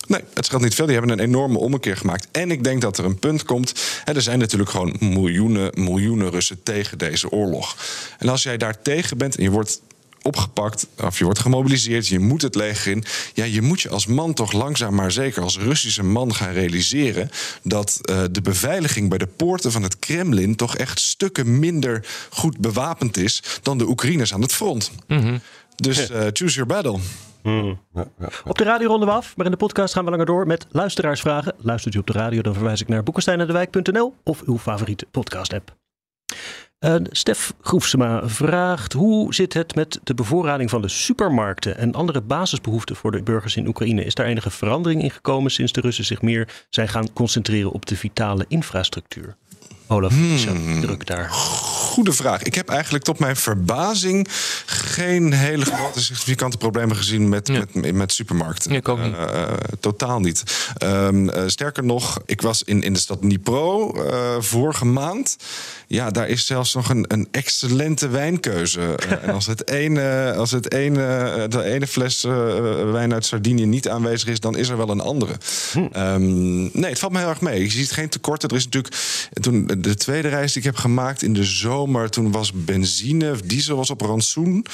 [0.07, 0.85] Nee, het scheelt niet veel.
[0.85, 2.27] Die hebben een enorme ommekeer gemaakt.
[2.31, 4.01] En ik denk dat er een punt komt.
[4.03, 7.75] Hè, er zijn natuurlijk gewoon miljoenen, miljoenen Russen tegen deze oorlog.
[8.17, 9.81] En als jij daar tegen bent en je wordt
[10.27, 13.03] opgepakt of je wordt gemobiliseerd, je moet het leger in.
[13.33, 17.29] Ja, je moet je als man toch langzaam maar zeker als Russische man gaan realiseren
[17.63, 22.57] dat uh, de beveiliging bij de poorten van het Kremlin toch echt stukken minder goed
[22.57, 24.91] bewapend is dan de Oekraïners aan het front.
[25.07, 25.19] Mhm.
[25.19, 25.41] Mm -hmm.
[25.75, 26.99] Dus uh, choose your battle.
[27.41, 27.65] Hmm.
[27.65, 28.29] Ja, ja, ja.
[28.45, 30.67] Op de radio ronden we af, maar in de podcast gaan we langer door met
[30.71, 31.55] luisteraarsvragen.
[31.57, 35.86] Luistert u op de radio, dan verwijs ik naar boekensteinendewijk.nl of uw favoriete podcast-app.
[36.85, 42.21] Uh, Stef Groefsema vraagt: hoe zit het met de bevoorrading van de supermarkten en andere
[42.21, 44.03] basisbehoeften voor de burgers in Oekraïne?
[44.03, 47.85] Is daar enige verandering in gekomen sinds de Russen zich meer zijn gaan concentreren op
[47.85, 49.35] de vitale infrastructuur?
[49.87, 50.81] Olaf, hmm.
[50.81, 51.29] druk daar.
[51.29, 52.43] Goede vraag.
[52.43, 54.27] Ik heb eigenlijk tot mijn verbazing
[54.65, 57.63] geen hele grote significante problemen gezien met, ja.
[57.73, 58.71] met, met supermarkten.
[58.71, 59.13] Ik ook niet.
[59.13, 59.43] Uh,
[59.79, 60.43] totaal niet.
[60.83, 65.37] Um, uh, sterker nog, ik was in, in de stad Dnipro uh, vorige maand.
[65.87, 68.95] Ja, daar is zelfs nog een, een excellente wijnkeuze.
[69.23, 72.21] en als het ene, als het ene, de ene fles
[72.91, 75.33] wijn uit Sardinië niet aanwezig is, dan is er wel een andere.
[75.71, 75.79] Hm.
[75.79, 77.63] Um, nee, het valt me heel erg mee.
[77.63, 78.49] Je ziet geen tekorten.
[78.49, 78.95] Er is natuurlijk
[79.41, 83.75] toen de tweede reis die ik heb gemaakt in de zomer, toen was benzine, diesel
[83.75, 84.65] was op rantsoen.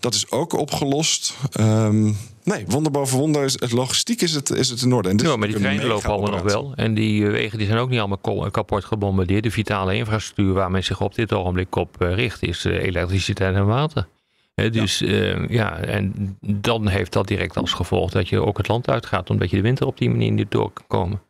[0.00, 1.34] Dat is ook opgelost.
[1.60, 3.44] Um, nee, wonder boven wonder.
[3.44, 5.08] Is, het logistiek is het, is het in orde.
[5.08, 6.72] En ja, maar die treinen lopen allemaal nog wel.
[6.74, 9.42] En die uh, wegen die zijn ook niet allemaal kapot gebombardeerd.
[9.42, 13.66] De vitale infrastructuur waar men zich op dit ogenblik op uh, richt, is elektriciteit en
[13.66, 14.08] water.
[14.70, 18.88] Dus eh, ja, en dan heeft dat direct als gevolg dat je ook het land
[18.88, 21.20] uitgaat, omdat je de winter op die manier niet door kan komen.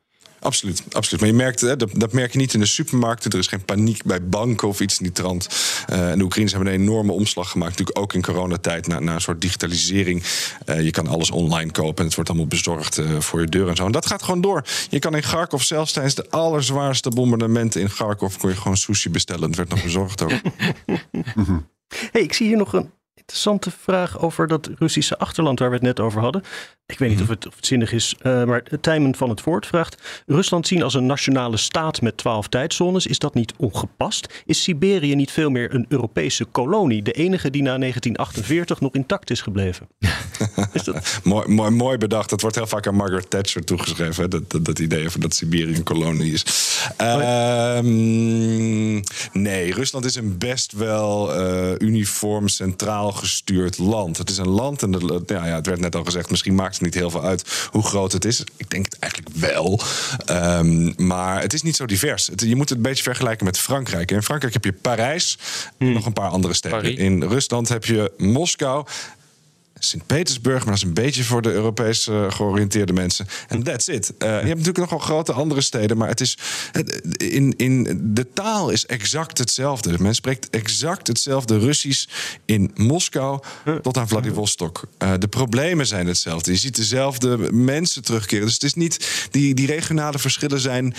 [0.41, 1.21] Absoluut, absoluut.
[1.21, 3.31] Maar je merkt, hè, dat, dat merk je niet in de supermarkten.
[3.31, 5.49] Er is geen paniek bij banken of iets in die trant.
[5.87, 7.71] Eh, en de Oekraïners hebben een enorme omslag gemaakt.
[7.71, 10.23] Natuurlijk ook in coronatijd naar, een soort digitalisering.
[10.65, 13.69] Eh, je kan alles online kopen en het wordt allemaal bezorgd eh, voor je deur
[13.69, 13.87] en zo.
[13.87, 14.65] En dat gaat gewoon door.
[14.91, 18.37] Je kan in Kharkov zelfs tijdens de allerzwaarste bombardementen in Kharkov...
[18.37, 19.49] kon je gewoon sushi bestellen.
[19.49, 20.31] Het werd nog bezorgd ook.
[22.13, 22.91] hey, ik zie hier nog een
[23.29, 26.43] interessante vraag over dat Russische achterland waar we het net over hadden.
[26.87, 29.67] Ik weet niet of het, of het zinnig is, uh, maar Tijmen van het Voort
[29.67, 34.43] vraagt: Rusland zien als een nationale staat met twaalf tijdzones, is dat niet ongepast?
[34.47, 39.31] Is Siberië niet veel meer een Europese kolonie, de enige die na 1948 nog intact
[39.31, 39.89] is gebleven?
[40.73, 41.21] is dat...
[41.25, 42.31] mooi, mooi, mooi bedacht.
[42.31, 44.29] Dat wordt heel vaak aan Margaret Thatcher toegeschreven, hè?
[44.29, 46.45] Dat, dat, dat idee van dat Siberië een kolonie is.
[47.01, 47.79] Uh,
[49.33, 54.19] nee, Rusland is een best wel uh, uniform, centraal gestuurd land.
[54.19, 56.75] Het is een land, en de, ja, ja, het werd net al gezegd, misschien maakt
[56.75, 58.45] het niet heel veel uit hoe groot het is.
[58.57, 59.81] Ik denk het eigenlijk wel.
[60.31, 62.27] Um, maar het is niet zo divers.
[62.27, 64.11] Het, je moet het een beetje vergelijken met Frankrijk.
[64.11, 65.39] In Frankrijk heb je Parijs
[65.79, 65.97] en Hmm.
[65.97, 66.79] nog een paar andere steden.
[66.79, 66.97] Paris.
[66.97, 68.87] In Rusland heb je Moskou.
[69.79, 73.27] Sint-Petersburg, maar dat is een beetje voor de Europees eh, georiënteerde mensen.
[73.49, 74.13] En that's it.
[74.19, 76.39] Eh, je hebt natuurlijk nog wel grote andere steden, maar het is.
[77.17, 79.99] in, in, de taal is exact hetzelfde.
[79.99, 82.07] Men spreekt exact hetzelfde Russisch
[82.45, 83.41] in Moskou
[83.83, 84.83] tot aan Vladivostok.
[84.99, 86.51] Eh, de problemen zijn hetzelfde.
[86.51, 88.45] Je ziet dezelfde mensen terugkeren.
[88.45, 89.29] Dus het is niet.
[89.31, 90.95] Die, die regionale verschillen zijn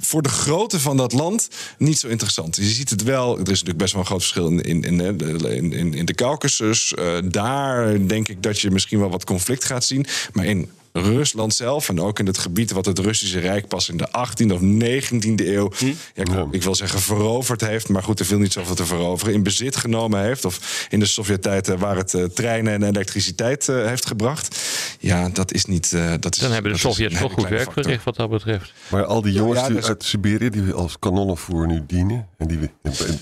[0.00, 2.56] voor de grootte van dat land niet zo interessant.
[2.56, 3.34] Je ziet het wel.
[3.34, 6.94] Er is natuurlijk best wel een groot verschil in, in, in, in, in, de Caucasus.
[7.24, 7.61] Daar
[8.06, 10.06] denk ik dat je misschien wel wat conflict gaat zien.
[10.32, 13.96] Maar in Rusland zelf en ook in het gebied wat het Russische Rijk pas in
[13.96, 18.26] de 18e of 19e eeuw, ja, ik, ik wil zeggen veroverd heeft, maar goed, er
[18.26, 21.96] viel niet zoveel te veroveren, in bezit genomen heeft, of in de Sovjet-tijd eh, waar
[21.96, 24.58] het eh, treinen en elektriciteit eh, heeft gebracht.
[24.98, 25.92] Ja, dat is niet.
[25.92, 28.72] eh, dat is, Dan hebben de Sovjets hele goed werk verricht wat dat betreft.
[28.88, 32.28] Maar al die jongens ja, die dus- uit Siberië die als kanonnenvoer nu dienen.
[32.38, 32.58] En die,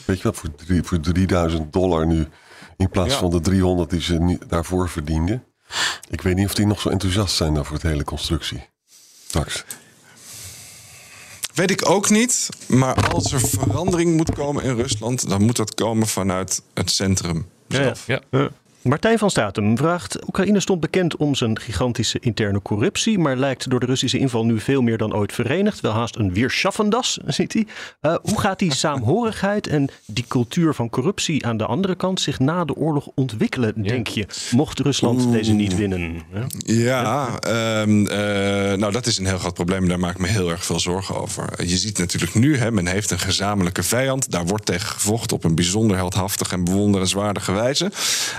[0.05, 2.26] weet je wat, voor, drie, voor 3000 dollar nu.
[2.80, 3.18] In plaats Ja.
[3.18, 5.44] van de 300 die ze daarvoor verdienden.
[6.10, 8.68] Ik weet niet of die nog zo enthousiast zijn over het hele constructie.
[9.26, 9.64] Straks.
[11.54, 12.48] Weet ik ook niet.
[12.68, 17.48] Maar als er verandering moet komen in Rusland, dan moet dat komen vanuit het centrum
[17.68, 18.06] zelf.
[18.06, 18.20] Ja.
[18.30, 18.46] Uh,
[18.82, 23.80] Martijn van Staten vraagt: Oekraïne stond bekend om zijn gigantische interne corruptie, maar lijkt door
[23.80, 25.80] de Russische inval nu veel meer dan ooit verenigd.
[25.80, 27.66] Wel haast een weerschaffendas, ziet hij.
[28.02, 32.38] Uh, hoe gaat die saamhorigheid en die cultuur van corruptie aan de andere kant zich
[32.38, 34.26] na de oorlog ontwikkelen, denk je?
[34.50, 36.22] Mocht Rusland deze niet winnen?
[36.32, 36.46] Ja.
[36.90, 39.88] Ja, ehm, eh, nou dat is een heel groot probleem.
[39.88, 41.66] Daar maak ik me heel erg veel zorgen over.
[41.66, 44.30] Je ziet natuurlijk nu, hè, men heeft een gezamenlijke vijand.
[44.30, 47.92] Daar wordt tegen gevochten op een bijzonder heldhaftige en bewonderenswaardige wijze.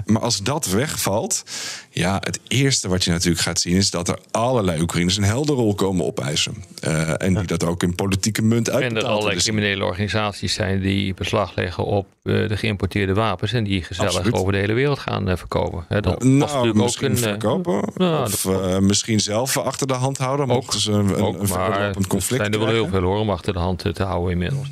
[0.05, 1.43] Maar als dat wegvalt,
[1.89, 5.75] ja, het eerste wat je natuurlijk gaat zien is dat er allerlei Oekraïners een helderrol
[5.75, 6.55] komen opeisen.
[6.79, 9.53] Eh, en die dat ook in politieke munt En er uitbetaald allerlei worden.
[9.53, 13.53] criminele organisaties zijn die beslag leggen op eh, de geïmporteerde wapens.
[13.53, 14.33] En die gezellig Absoluut.
[14.33, 15.85] over de hele wereld gaan eh, verkopen.
[15.87, 17.17] Hè, dat Nou, natuurlijk ook misschien een.
[17.17, 17.89] eh, verkopen.
[17.95, 18.47] nou, of
[18.79, 20.47] misschien zelf achter de hand houden.
[20.47, 23.19] Mochten ze een, een, ook, een maar er conflict zijn er wel heel veel hoor,
[23.19, 24.67] om achter de hand te houden inmiddels.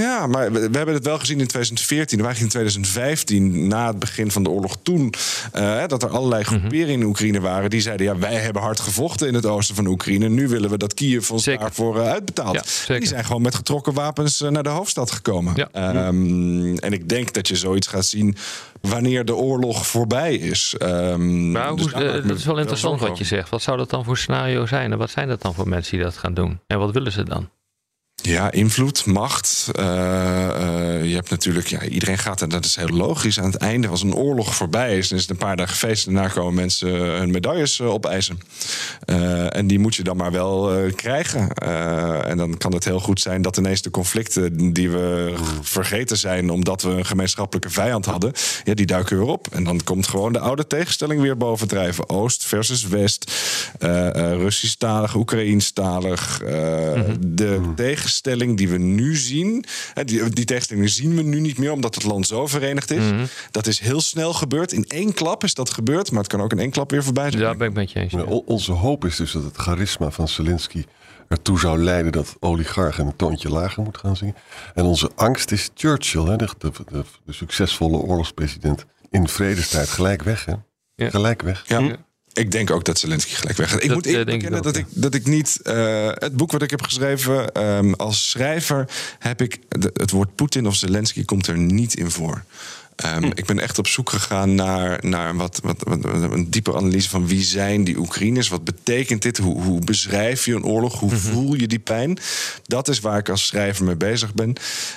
[0.00, 2.18] Ja, maar we, we hebben het wel gezien in 2014.
[2.24, 5.12] Eigenlijk in 2015, na het begin van de oorlog toen...
[5.52, 6.50] eh, dat er allerlei Mhm.
[6.58, 7.70] groeperingen in Oekraïne waren...
[7.70, 10.28] die zeiden, ja, wij hebben hard gevochten in het oosten van Oekraïne...
[10.28, 11.60] nu willen we dat Kiev ons Zeker.
[11.60, 12.84] daarvoor eh, uitbetaalt.
[12.86, 12.98] Ja.
[12.98, 15.52] Die zijn gewoon met getrokken wapens eh, naar de hoofdstad gekomen.
[15.56, 15.68] Ja.
[15.72, 18.36] Ehm, en ik denk dat je zoiets gaat zien...
[18.80, 20.74] wanneer de oorlog voorbij is.
[20.78, 23.48] Ehm, Maar dus hoe, dat is wel interessant wat je zegt.
[23.50, 24.92] Wat zou dat dan voor scenario zijn?
[24.92, 26.60] En wat zijn dat dan voor mensen die dat gaan doen?
[26.66, 27.48] En wat willen ze dan?
[28.22, 29.68] Ja, invloed, macht.
[29.72, 33.56] Eh, eh, je hebt natuurlijk, ja, iedereen gaat, en dat is heel logisch, aan het
[33.56, 36.28] einde, als een oorlog voorbij is, dan is het een paar dagen feest, en daarna
[36.28, 38.38] komen mensen hun medailles eh, opeisen.
[39.04, 41.48] Eh, en die moet je dan maar wel eh, krijgen.
[41.52, 46.16] Eh, en dan kan het heel goed zijn dat ineens de conflicten die we vergeten
[46.16, 48.32] zijn, omdat we een gemeenschappelijke vijand hadden,
[48.64, 49.46] ja, die duiken weer op.
[49.52, 52.08] En dan komt gewoon de oude tegenstelling weer bovendrijven.
[52.08, 53.32] Oost versus West,
[53.78, 56.42] eh eh Russisch-talig, Oekraïnstalig.
[56.42, 57.60] eh, De
[58.08, 61.94] tegenstelling die we nu zien, hè, die, die tegenstelling zien we nu niet meer omdat
[61.94, 63.04] het land zo verenigd is.
[63.50, 64.72] Dat is heel snel gebeurd.
[64.72, 67.30] In één klap is dat gebeurd, maar het kan ook in één klap weer voorbij
[67.30, 67.42] zijn.
[67.42, 68.14] Daar ben ik met je eens.
[68.44, 70.84] Onze hoop is dus dat het charisma van Zelensky
[71.28, 74.34] ertoe zou leiden dat oligarchen een toontje lager moeten gaan zingen.
[74.74, 80.22] En onze angst is Churchill, hè, de, de, de, de succesvolle oorlogspresident, in vredestijd gelijk
[80.22, 80.44] weg.
[80.44, 80.54] Hè?
[80.94, 81.10] Ja.
[81.10, 81.64] Gelijk weg.
[81.66, 81.96] Ja.
[82.38, 83.82] Ik denk ook dat Zelensky gelijk weggaat.
[83.82, 85.60] Ik Dat, moet eh, eerlijk ik bekennen ook, dat, ik, dat ik niet...
[85.62, 88.88] eh, het boek wat ik heb geschreven ehm, als schrijver...
[89.18, 89.58] heb ik...
[89.68, 92.44] de- het woord Poetin of Zelensky komt er niet in voor.
[92.96, 97.08] Ehm, Ik ben echt op zoek gegaan naar, naar wat, wat, wat, een diepe analyse
[97.08, 98.48] van wie zijn die Oekraïners?
[98.48, 99.38] Wat betekent dit?
[99.38, 100.98] Hoe, hoe beschrijf je een oorlog?
[101.00, 102.18] Hoe voel je die pijn?
[102.66, 104.54] Dat is waar ik als schrijver mee bezig ben.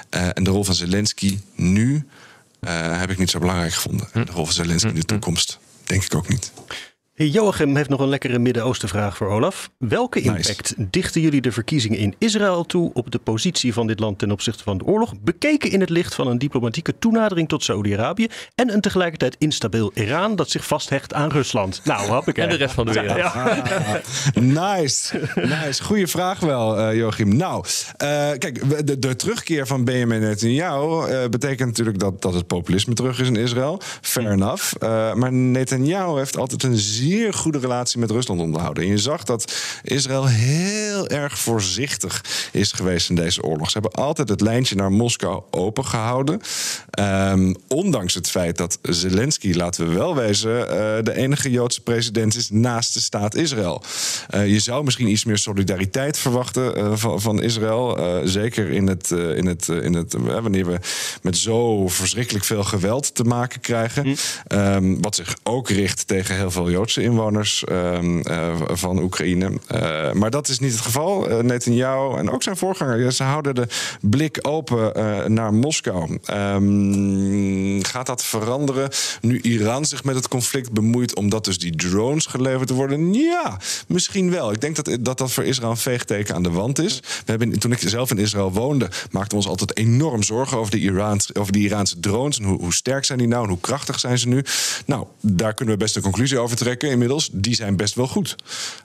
[0.10, 2.06] Eh, en de rol van Zelensky nu
[2.60, 4.08] eh, heb ik niet zo belangrijk gevonden.
[4.14, 6.52] En de rol van Zelensky in de toekomst denk ik ook niet.
[7.22, 9.72] Hey, Joachim heeft nog een lekkere Midden-Oosten vraag voor Olaf.
[9.78, 10.30] Welke Nice.
[10.30, 14.32] impact dichten jullie de verkiezingen in Israël toe op de positie van dit land ten
[14.32, 15.14] opzichte van de oorlog?
[15.22, 20.36] Bekeken in het licht van een diplomatieke toenadering tot Saudi-Arabië en een tegelijkertijd instabiel Iran
[20.36, 21.82] dat zich vasthecht aan Rusland.
[21.84, 23.18] Nou, hap ik En de rest van de wereld.
[23.18, 23.62] Ja.
[24.42, 25.84] Nice, nice.
[25.84, 27.36] Goeie vraag wel, eh, Joachim.
[27.36, 27.66] Nou,
[27.98, 28.08] eh,
[28.38, 33.20] kijk, de, de terugkeer van Benjamin Netanyahu eh, betekent natuurlijk dat, dat het populisme terug
[33.20, 33.82] is in Israël.
[34.02, 34.74] Fair enough.
[34.80, 38.84] Eh, maar Netanyahu heeft altijd een zeer goede relatie met Rusland onderhouden.
[38.84, 43.69] En je zag dat Israël heel erg voorzichtig is geweest in deze oorlog.
[43.69, 46.41] Ze hebben altijd het lijntje naar Moskou opengehouden.
[46.89, 52.36] Ehm, ondanks het feit dat Zelensky, laten we wel wezen, eh, de enige Joodse president
[52.36, 53.84] is naast de staat Israël.
[54.30, 58.00] Eh, je zou misschien iets meer solidariteit verwachten eh, van, van Israël.
[58.24, 60.80] Zeker in het, in het, in het, wanneer we
[61.21, 64.15] met zo verschrikkelijk veel geweld te maken krijgen.
[64.47, 69.52] Ehm, wat zich ook richt tegen heel veel Joodse inwoners ehm, eh, van Oekraïne.
[69.68, 71.30] Eh, maar dat is niet het geval.
[71.30, 73.68] Uh, Netanyahu en ook zijn voorganger, ze houden de
[74.02, 76.20] blik open eh, naar Moskou.
[76.26, 78.90] Ehm, gaat dat veranderen
[79.22, 83.14] nu Iran zich met het conflict bemoeit, omdat dus die drones geleverd worden?
[83.14, 84.52] Ja, misschien wel.
[84.52, 87.00] Ik denk dat dat, dat voor Israël een veegteken aan de wand is.
[87.00, 90.72] We hebben, toen ik zelf in Israël woonde, maakten we ons altijd enorm zorgen over
[90.72, 92.40] de, Iraans, over die Iraanse drones.
[92.40, 94.44] En hoe, hoe sterk zijn die nou en hoe krachtig zijn ze nu?
[94.86, 97.30] Nou, daar kunnen we best een conclusie over trekken inmiddels.
[97.34, 98.36] Die zijn best wel goed.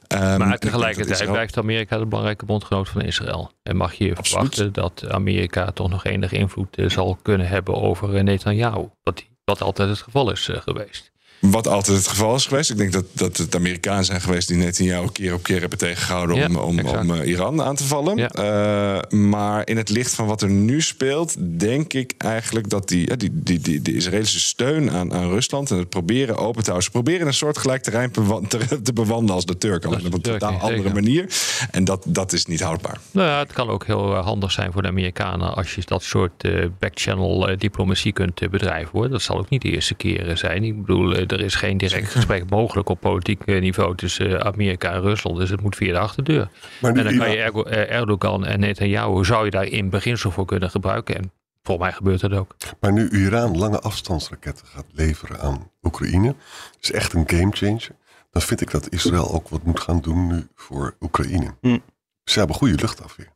[0.07, 3.51] Ehm, Maar tegelijkertijd Israël- blijft Amerika de belangrijke bondgenoot van Israël.
[3.63, 8.15] En mag je verwachten dat Amerika toch nog enige invloed eh, zal kunnen hebben over
[8.17, 8.89] eh, Netanyahu.
[9.03, 11.11] Wat, wat altijd het geval is eh, geweest.
[11.51, 12.71] Wat altijd het geval is geweest.
[12.71, 16.37] Ik denk dat, dat het Amerikanen zijn geweest die Netanyahu keer op keer hebben tegengehouden
[16.37, 18.17] Ja, om, om, om eh, Iran aan te vallen.
[18.17, 18.29] Ja.
[18.29, 23.09] Eh, maar in het licht van wat er nu speelt, denk ik eigenlijk dat die,
[23.09, 26.71] ja, die, die, die, de Israëlische steun aan, aan Rusland en het proberen open te
[26.71, 26.85] houden.
[26.85, 29.89] Ze proberen een soort gelijk terrein te, te bewandelen als de Turken.
[29.89, 30.95] Alleen op een totaal andere zeker.
[30.95, 31.27] manier.
[31.71, 32.99] En dat, dat is niet houdbaar.
[33.11, 36.03] Nou ja, het kan ook heel eh, handig zijn voor de Amerikanen als je dat
[36.03, 39.09] soort backchannel diplomatie kunt bedrijven hoor.
[39.09, 40.65] Dat zal ook niet de eerste keer zijn.
[40.65, 44.93] Ik bedoel, er is geen direct gesprek mogelijk op politiek eh, niveau tussen eh, Amerika
[44.93, 45.37] en Rusland.
[45.37, 46.49] Dus het moet via de achterdeur.
[46.81, 49.91] Maar nu en dan kan je Ergo- eh, Erdogan en Netanyahu zou je daar in
[49.91, 51.15] beginsel voor kunnen gebruiken.
[51.17, 52.57] En volgens mij gebeurt dat ook.
[52.81, 56.35] Maar nu Iran lange afstandsraketten gaat leveren aan Oekraïne,
[56.81, 57.89] is echt een gamechanger.
[58.31, 61.55] Dan vind ik dat Israël ook wat moet gaan doen nu voor Oekraïne.
[61.61, 61.79] Hm.
[62.25, 63.29] Ze hebben goede luchtafweer.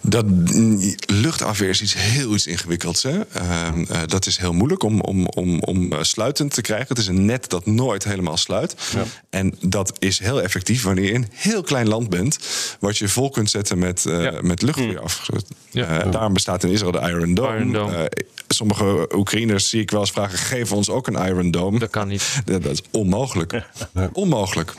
[0.00, 3.02] Dat mm, luchtafweer is iets heel iets ingewikkelds.
[3.02, 3.20] Hè?
[3.32, 6.86] Ehm, eh, dat is heel moeilijk om, om, om, om eh, sluitend te krijgen.
[6.88, 8.74] Het is een net dat nooit helemaal sluit.
[9.30, 12.38] En dat is heel effectief wanneer je een heel klein land bent.
[12.80, 14.38] wat je vol kunt zetten met, Ja.
[14.42, 15.00] met luchtafweer.
[15.00, 15.56] afgesloten.
[15.70, 15.98] Ja.
[16.04, 17.56] Daarom bestaat in Israël de Iron Dome.
[17.56, 18.10] Iron Dome.
[18.48, 21.78] Sommige Oekraïners zie ik wel eens vragen: geef ons ook een Iron Dome.
[21.78, 22.22] Dat kan niet.
[22.44, 23.62] Dat dat is onmogelijk.
[24.12, 24.74] Onmogelijk.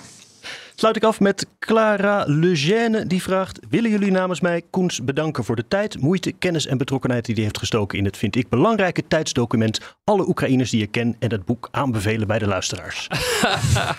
[0.79, 3.05] Sluit ik af met Clara Lejeune.
[3.05, 7.25] Die vraagt: Willen jullie namens mij Koens bedanken voor de tijd, moeite, kennis en betrokkenheid
[7.25, 9.79] die hij heeft gestoken in het, vind ik, belangrijke tijdsdocument.
[10.03, 13.07] Alle Oekraïners die ik ken en het boek aanbevelen bij de luisteraars.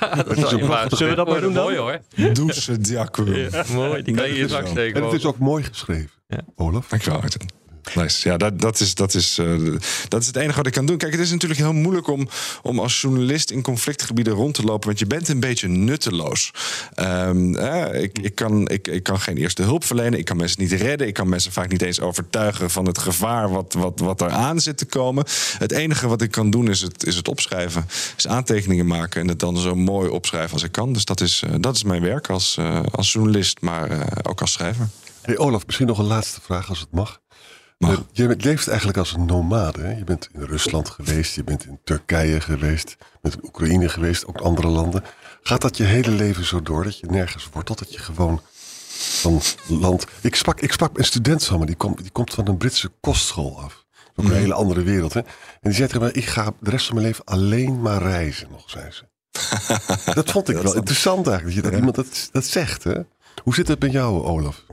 [0.01, 1.64] Het is ook, Zullen we dat maar doen dan?
[1.64, 2.01] Mooi hoor.
[2.33, 3.49] Doe diaku.
[3.75, 5.01] Mooi, die kan je in je zak steken.
[5.01, 6.40] en het is ook mooi geschreven, Ja.
[6.57, 6.88] Olaf.
[6.88, 7.60] Dankjewel, Martin.
[7.95, 8.29] Nice.
[8.29, 9.57] Ja, dat, dat, is, dat, is, eh,
[10.09, 10.97] dat is het enige wat ik kan doen.
[10.97, 12.29] Kijk, het is natuurlijk heel moeilijk om,
[12.62, 14.87] om als journalist in conflictgebieden rond te lopen.
[14.87, 16.51] Want je bent een beetje nutteloos.
[16.95, 20.19] Ehm, eh, ik, ik, kan, ik, ik kan geen eerste hulp verlenen.
[20.19, 21.07] Ik kan mensen niet redden.
[21.07, 24.77] Ik kan mensen vaak niet eens overtuigen van het gevaar wat, wat, wat eraan zit
[24.77, 25.25] te komen.
[25.59, 27.87] Het enige wat ik kan doen is het, is het opschrijven.
[28.16, 30.93] Is aantekeningen maken en het dan zo mooi opschrijven als ik kan.
[30.93, 34.53] Dus dat is, eh, dat is mijn werk als, eh, als journalist, maar ook als
[34.53, 34.88] schrijver.
[35.21, 37.21] Hey Olaf, misschien nog een laatste vraag als het mag.
[38.12, 39.81] Je leeft eigenlijk als een nomade.
[39.81, 39.90] Hè?
[39.97, 44.27] Je bent in Rusland geweest, je bent in Turkije geweest, je bent in Oekraïne geweest,
[44.27, 45.05] ook andere landen.
[45.43, 48.40] Gaat dat je hele leven zo door, dat je nergens wortelt, dat je gewoon
[49.21, 50.07] van land...
[50.21, 52.93] Ik sprak, ik sprak een student van me, die komt, die komt van een Britse
[53.01, 53.85] kostschool af.
[54.16, 55.12] Ook een hele andere wereld.
[55.12, 55.21] Hè?
[55.21, 55.29] En
[55.61, 58.71] die zei tegen mij, ik ga de rest van mijn leven alleen maar reizen nog,
[58.71, 59.09] zei ze.
[60.14, 62.85] dat vond ik wel interessant eigenlijk, dat, je, dat iemand dat, dat zegt.
[62.85, 63.01] Hè?
[63.43, 64.64] Hoe zit het met jou, Olaf?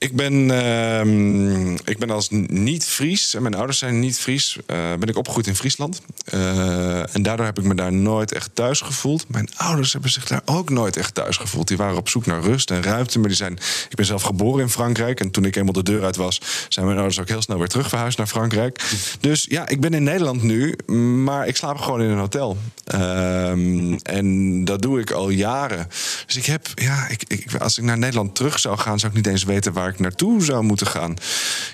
[0.00, 5.16] Ik ben, ehm, ik ben als niet-Fries, en mijn ouders zijn niet-Fries, eh, ben ik
[5.16, 6.02] opgegroeid in Friesland.
[6.24, 9.24] Eh, en daardoor heb ik me daar nooit echt thuis gevoeld.
[9.28, 11.68] Mijn ouders hebben zich daar ook nooit echt thuis gevoeld.
[11.68, 13.18] Die waren op zoek naar rust en ruimte.
[13.18, 13.52] Maar die zijn,
[13.88, 15.20] ik ben zelf geboren in Frankrijk.
[15.20, 17.68] En toen ik eenmaal de deur uit was, zijn mijn ouders ook heel snel weer
[17.68, 18.82] terug verhuisd naar Frankrijk.
[19.20, 20.76] Dus ja, ik ben in Nederland nu,
[21.24, 22.56] maar ik slaap gewoon in een hotel.
[22.84, 25.88] Ehm, en dat doe ik al jaren.
[26.26, 29.18] Dus ik heb, ja, ik, ik, als ik naar Nederland terug zou gaan, zou ik
[29.18, 31.16] niet eens weten waar ik naartoe zou moeten gaan.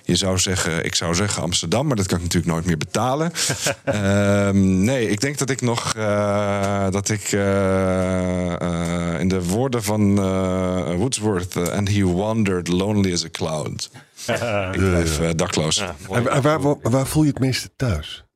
[0.04, 3.32] Je zou zeggen, ik zou zeggen Amsterdam, maar dat kan ik natuurlijk nooit meer betalen.
[3.84, 9.82] Ehm, nee, ik denk dat ik nog, eh, dat ik eh, eh, in de woorden
[9.82, 13.90] van eh, Wordsworth, and he wandered lonely as a cloud.
[14.72, 15.78] ik blijf dakloos.
[16.10, 18.26] En, en waar, waar, waar voel je het meeste thuis?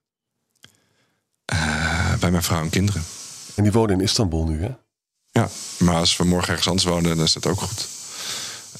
[1.50, 3.02] Eh, bij mijn vrouw en kinderen.
[3.54, 4.70] En die wonen in Istanbul nu, hè?
[5.30, 7.88] Ja, maar als we morgen ergens anders wonen, dan is dat ook goed.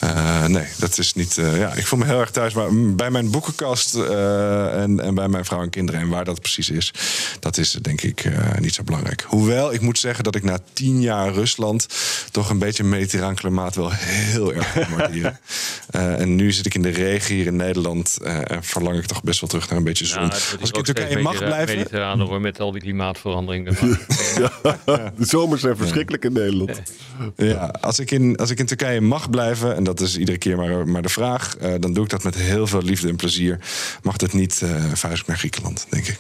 [0.01, 1.39] Eh, nee, dat is niet.
[1.39, 2.55] eh, ja, ik voel me heel erg thuis.
[2.55, 6.01] Maar mm, bij mijn boekenkast eh, en, en bij mijn vrouw en kinderen.
[6.01, 6.93] En waar dat precies is,
[7.41, 9.25] dat is denk ik eh, niet zo belangrijk.
[9.29, 11.87] Hoewel, ik moet zeggen dat ik na tien jaar Rusland.
[12.31, 14.77] toch een beetje mediterraan klimaat wel heel erg.
[15.91, 18.19] Eh, en nu zit ik in de regen hier in Nederland.
[18.23, 20.23] eh, en verlang ik toch best wel terug naar een beetje zon.
[20.23, 20.29] Ja,
[20.61, 21.77] Als ik in Turkije mag blijven.
[21.77, 23.75] mediterraan, hoor, met al die klimaatveranderingen.
[25.17, 26.83] De zomers zijn verschrikkelijk in Nederland.
[27.37, 30.57] Ja, als ik, in, als ik in Turkije mag blijven, en dat is iedere keer
[30.57, 33.59] maar, maar de vraag, eh, dan doe ik dat met heel veel liefde en plezier.
[34.03, 36.19] Mag dat niet, uh, vuist ik naar Griekenland, denk ik.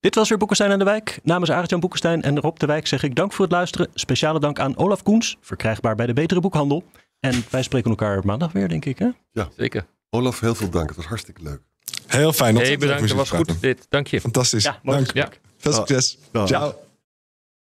[0.00, 1.18] Dit was weer Boekenstein aan de Wijk.
[1.22, 3.88] Namens Arjan Boekenstein en Rob de Wijk zeg ik dank voor het luisteren.
[3.94, 6.84] Speciale dank aan Olaf Koens, verkrijgbaar bij de Betere Boekhandel.
[7.20, 8.98] En wij spreken elkaar maandag weer, denk ik.
[8.98, 9.08] Hè?
[9.32, 9.48] Ja.
[9.56, 9.86] Zeker.
[10.10, 10.88] Olaf, heel veel dank.
[10.88, 11.60] Het was hartstikke leuk.
[12.06, 12.56] Heel fijn.
[12.56, 13.86] Hey, ontzettend bedankt, dat was goed dit.
[13.88, 14.20] Dank je.
[14.20, 14.64] Fantastisch.
[14.64, 14.98] Ja, dank.
[15.00, 15.40] gesprek.
[15.56, 16.18] Veel succes.
[16.44, 16.74] Ciao.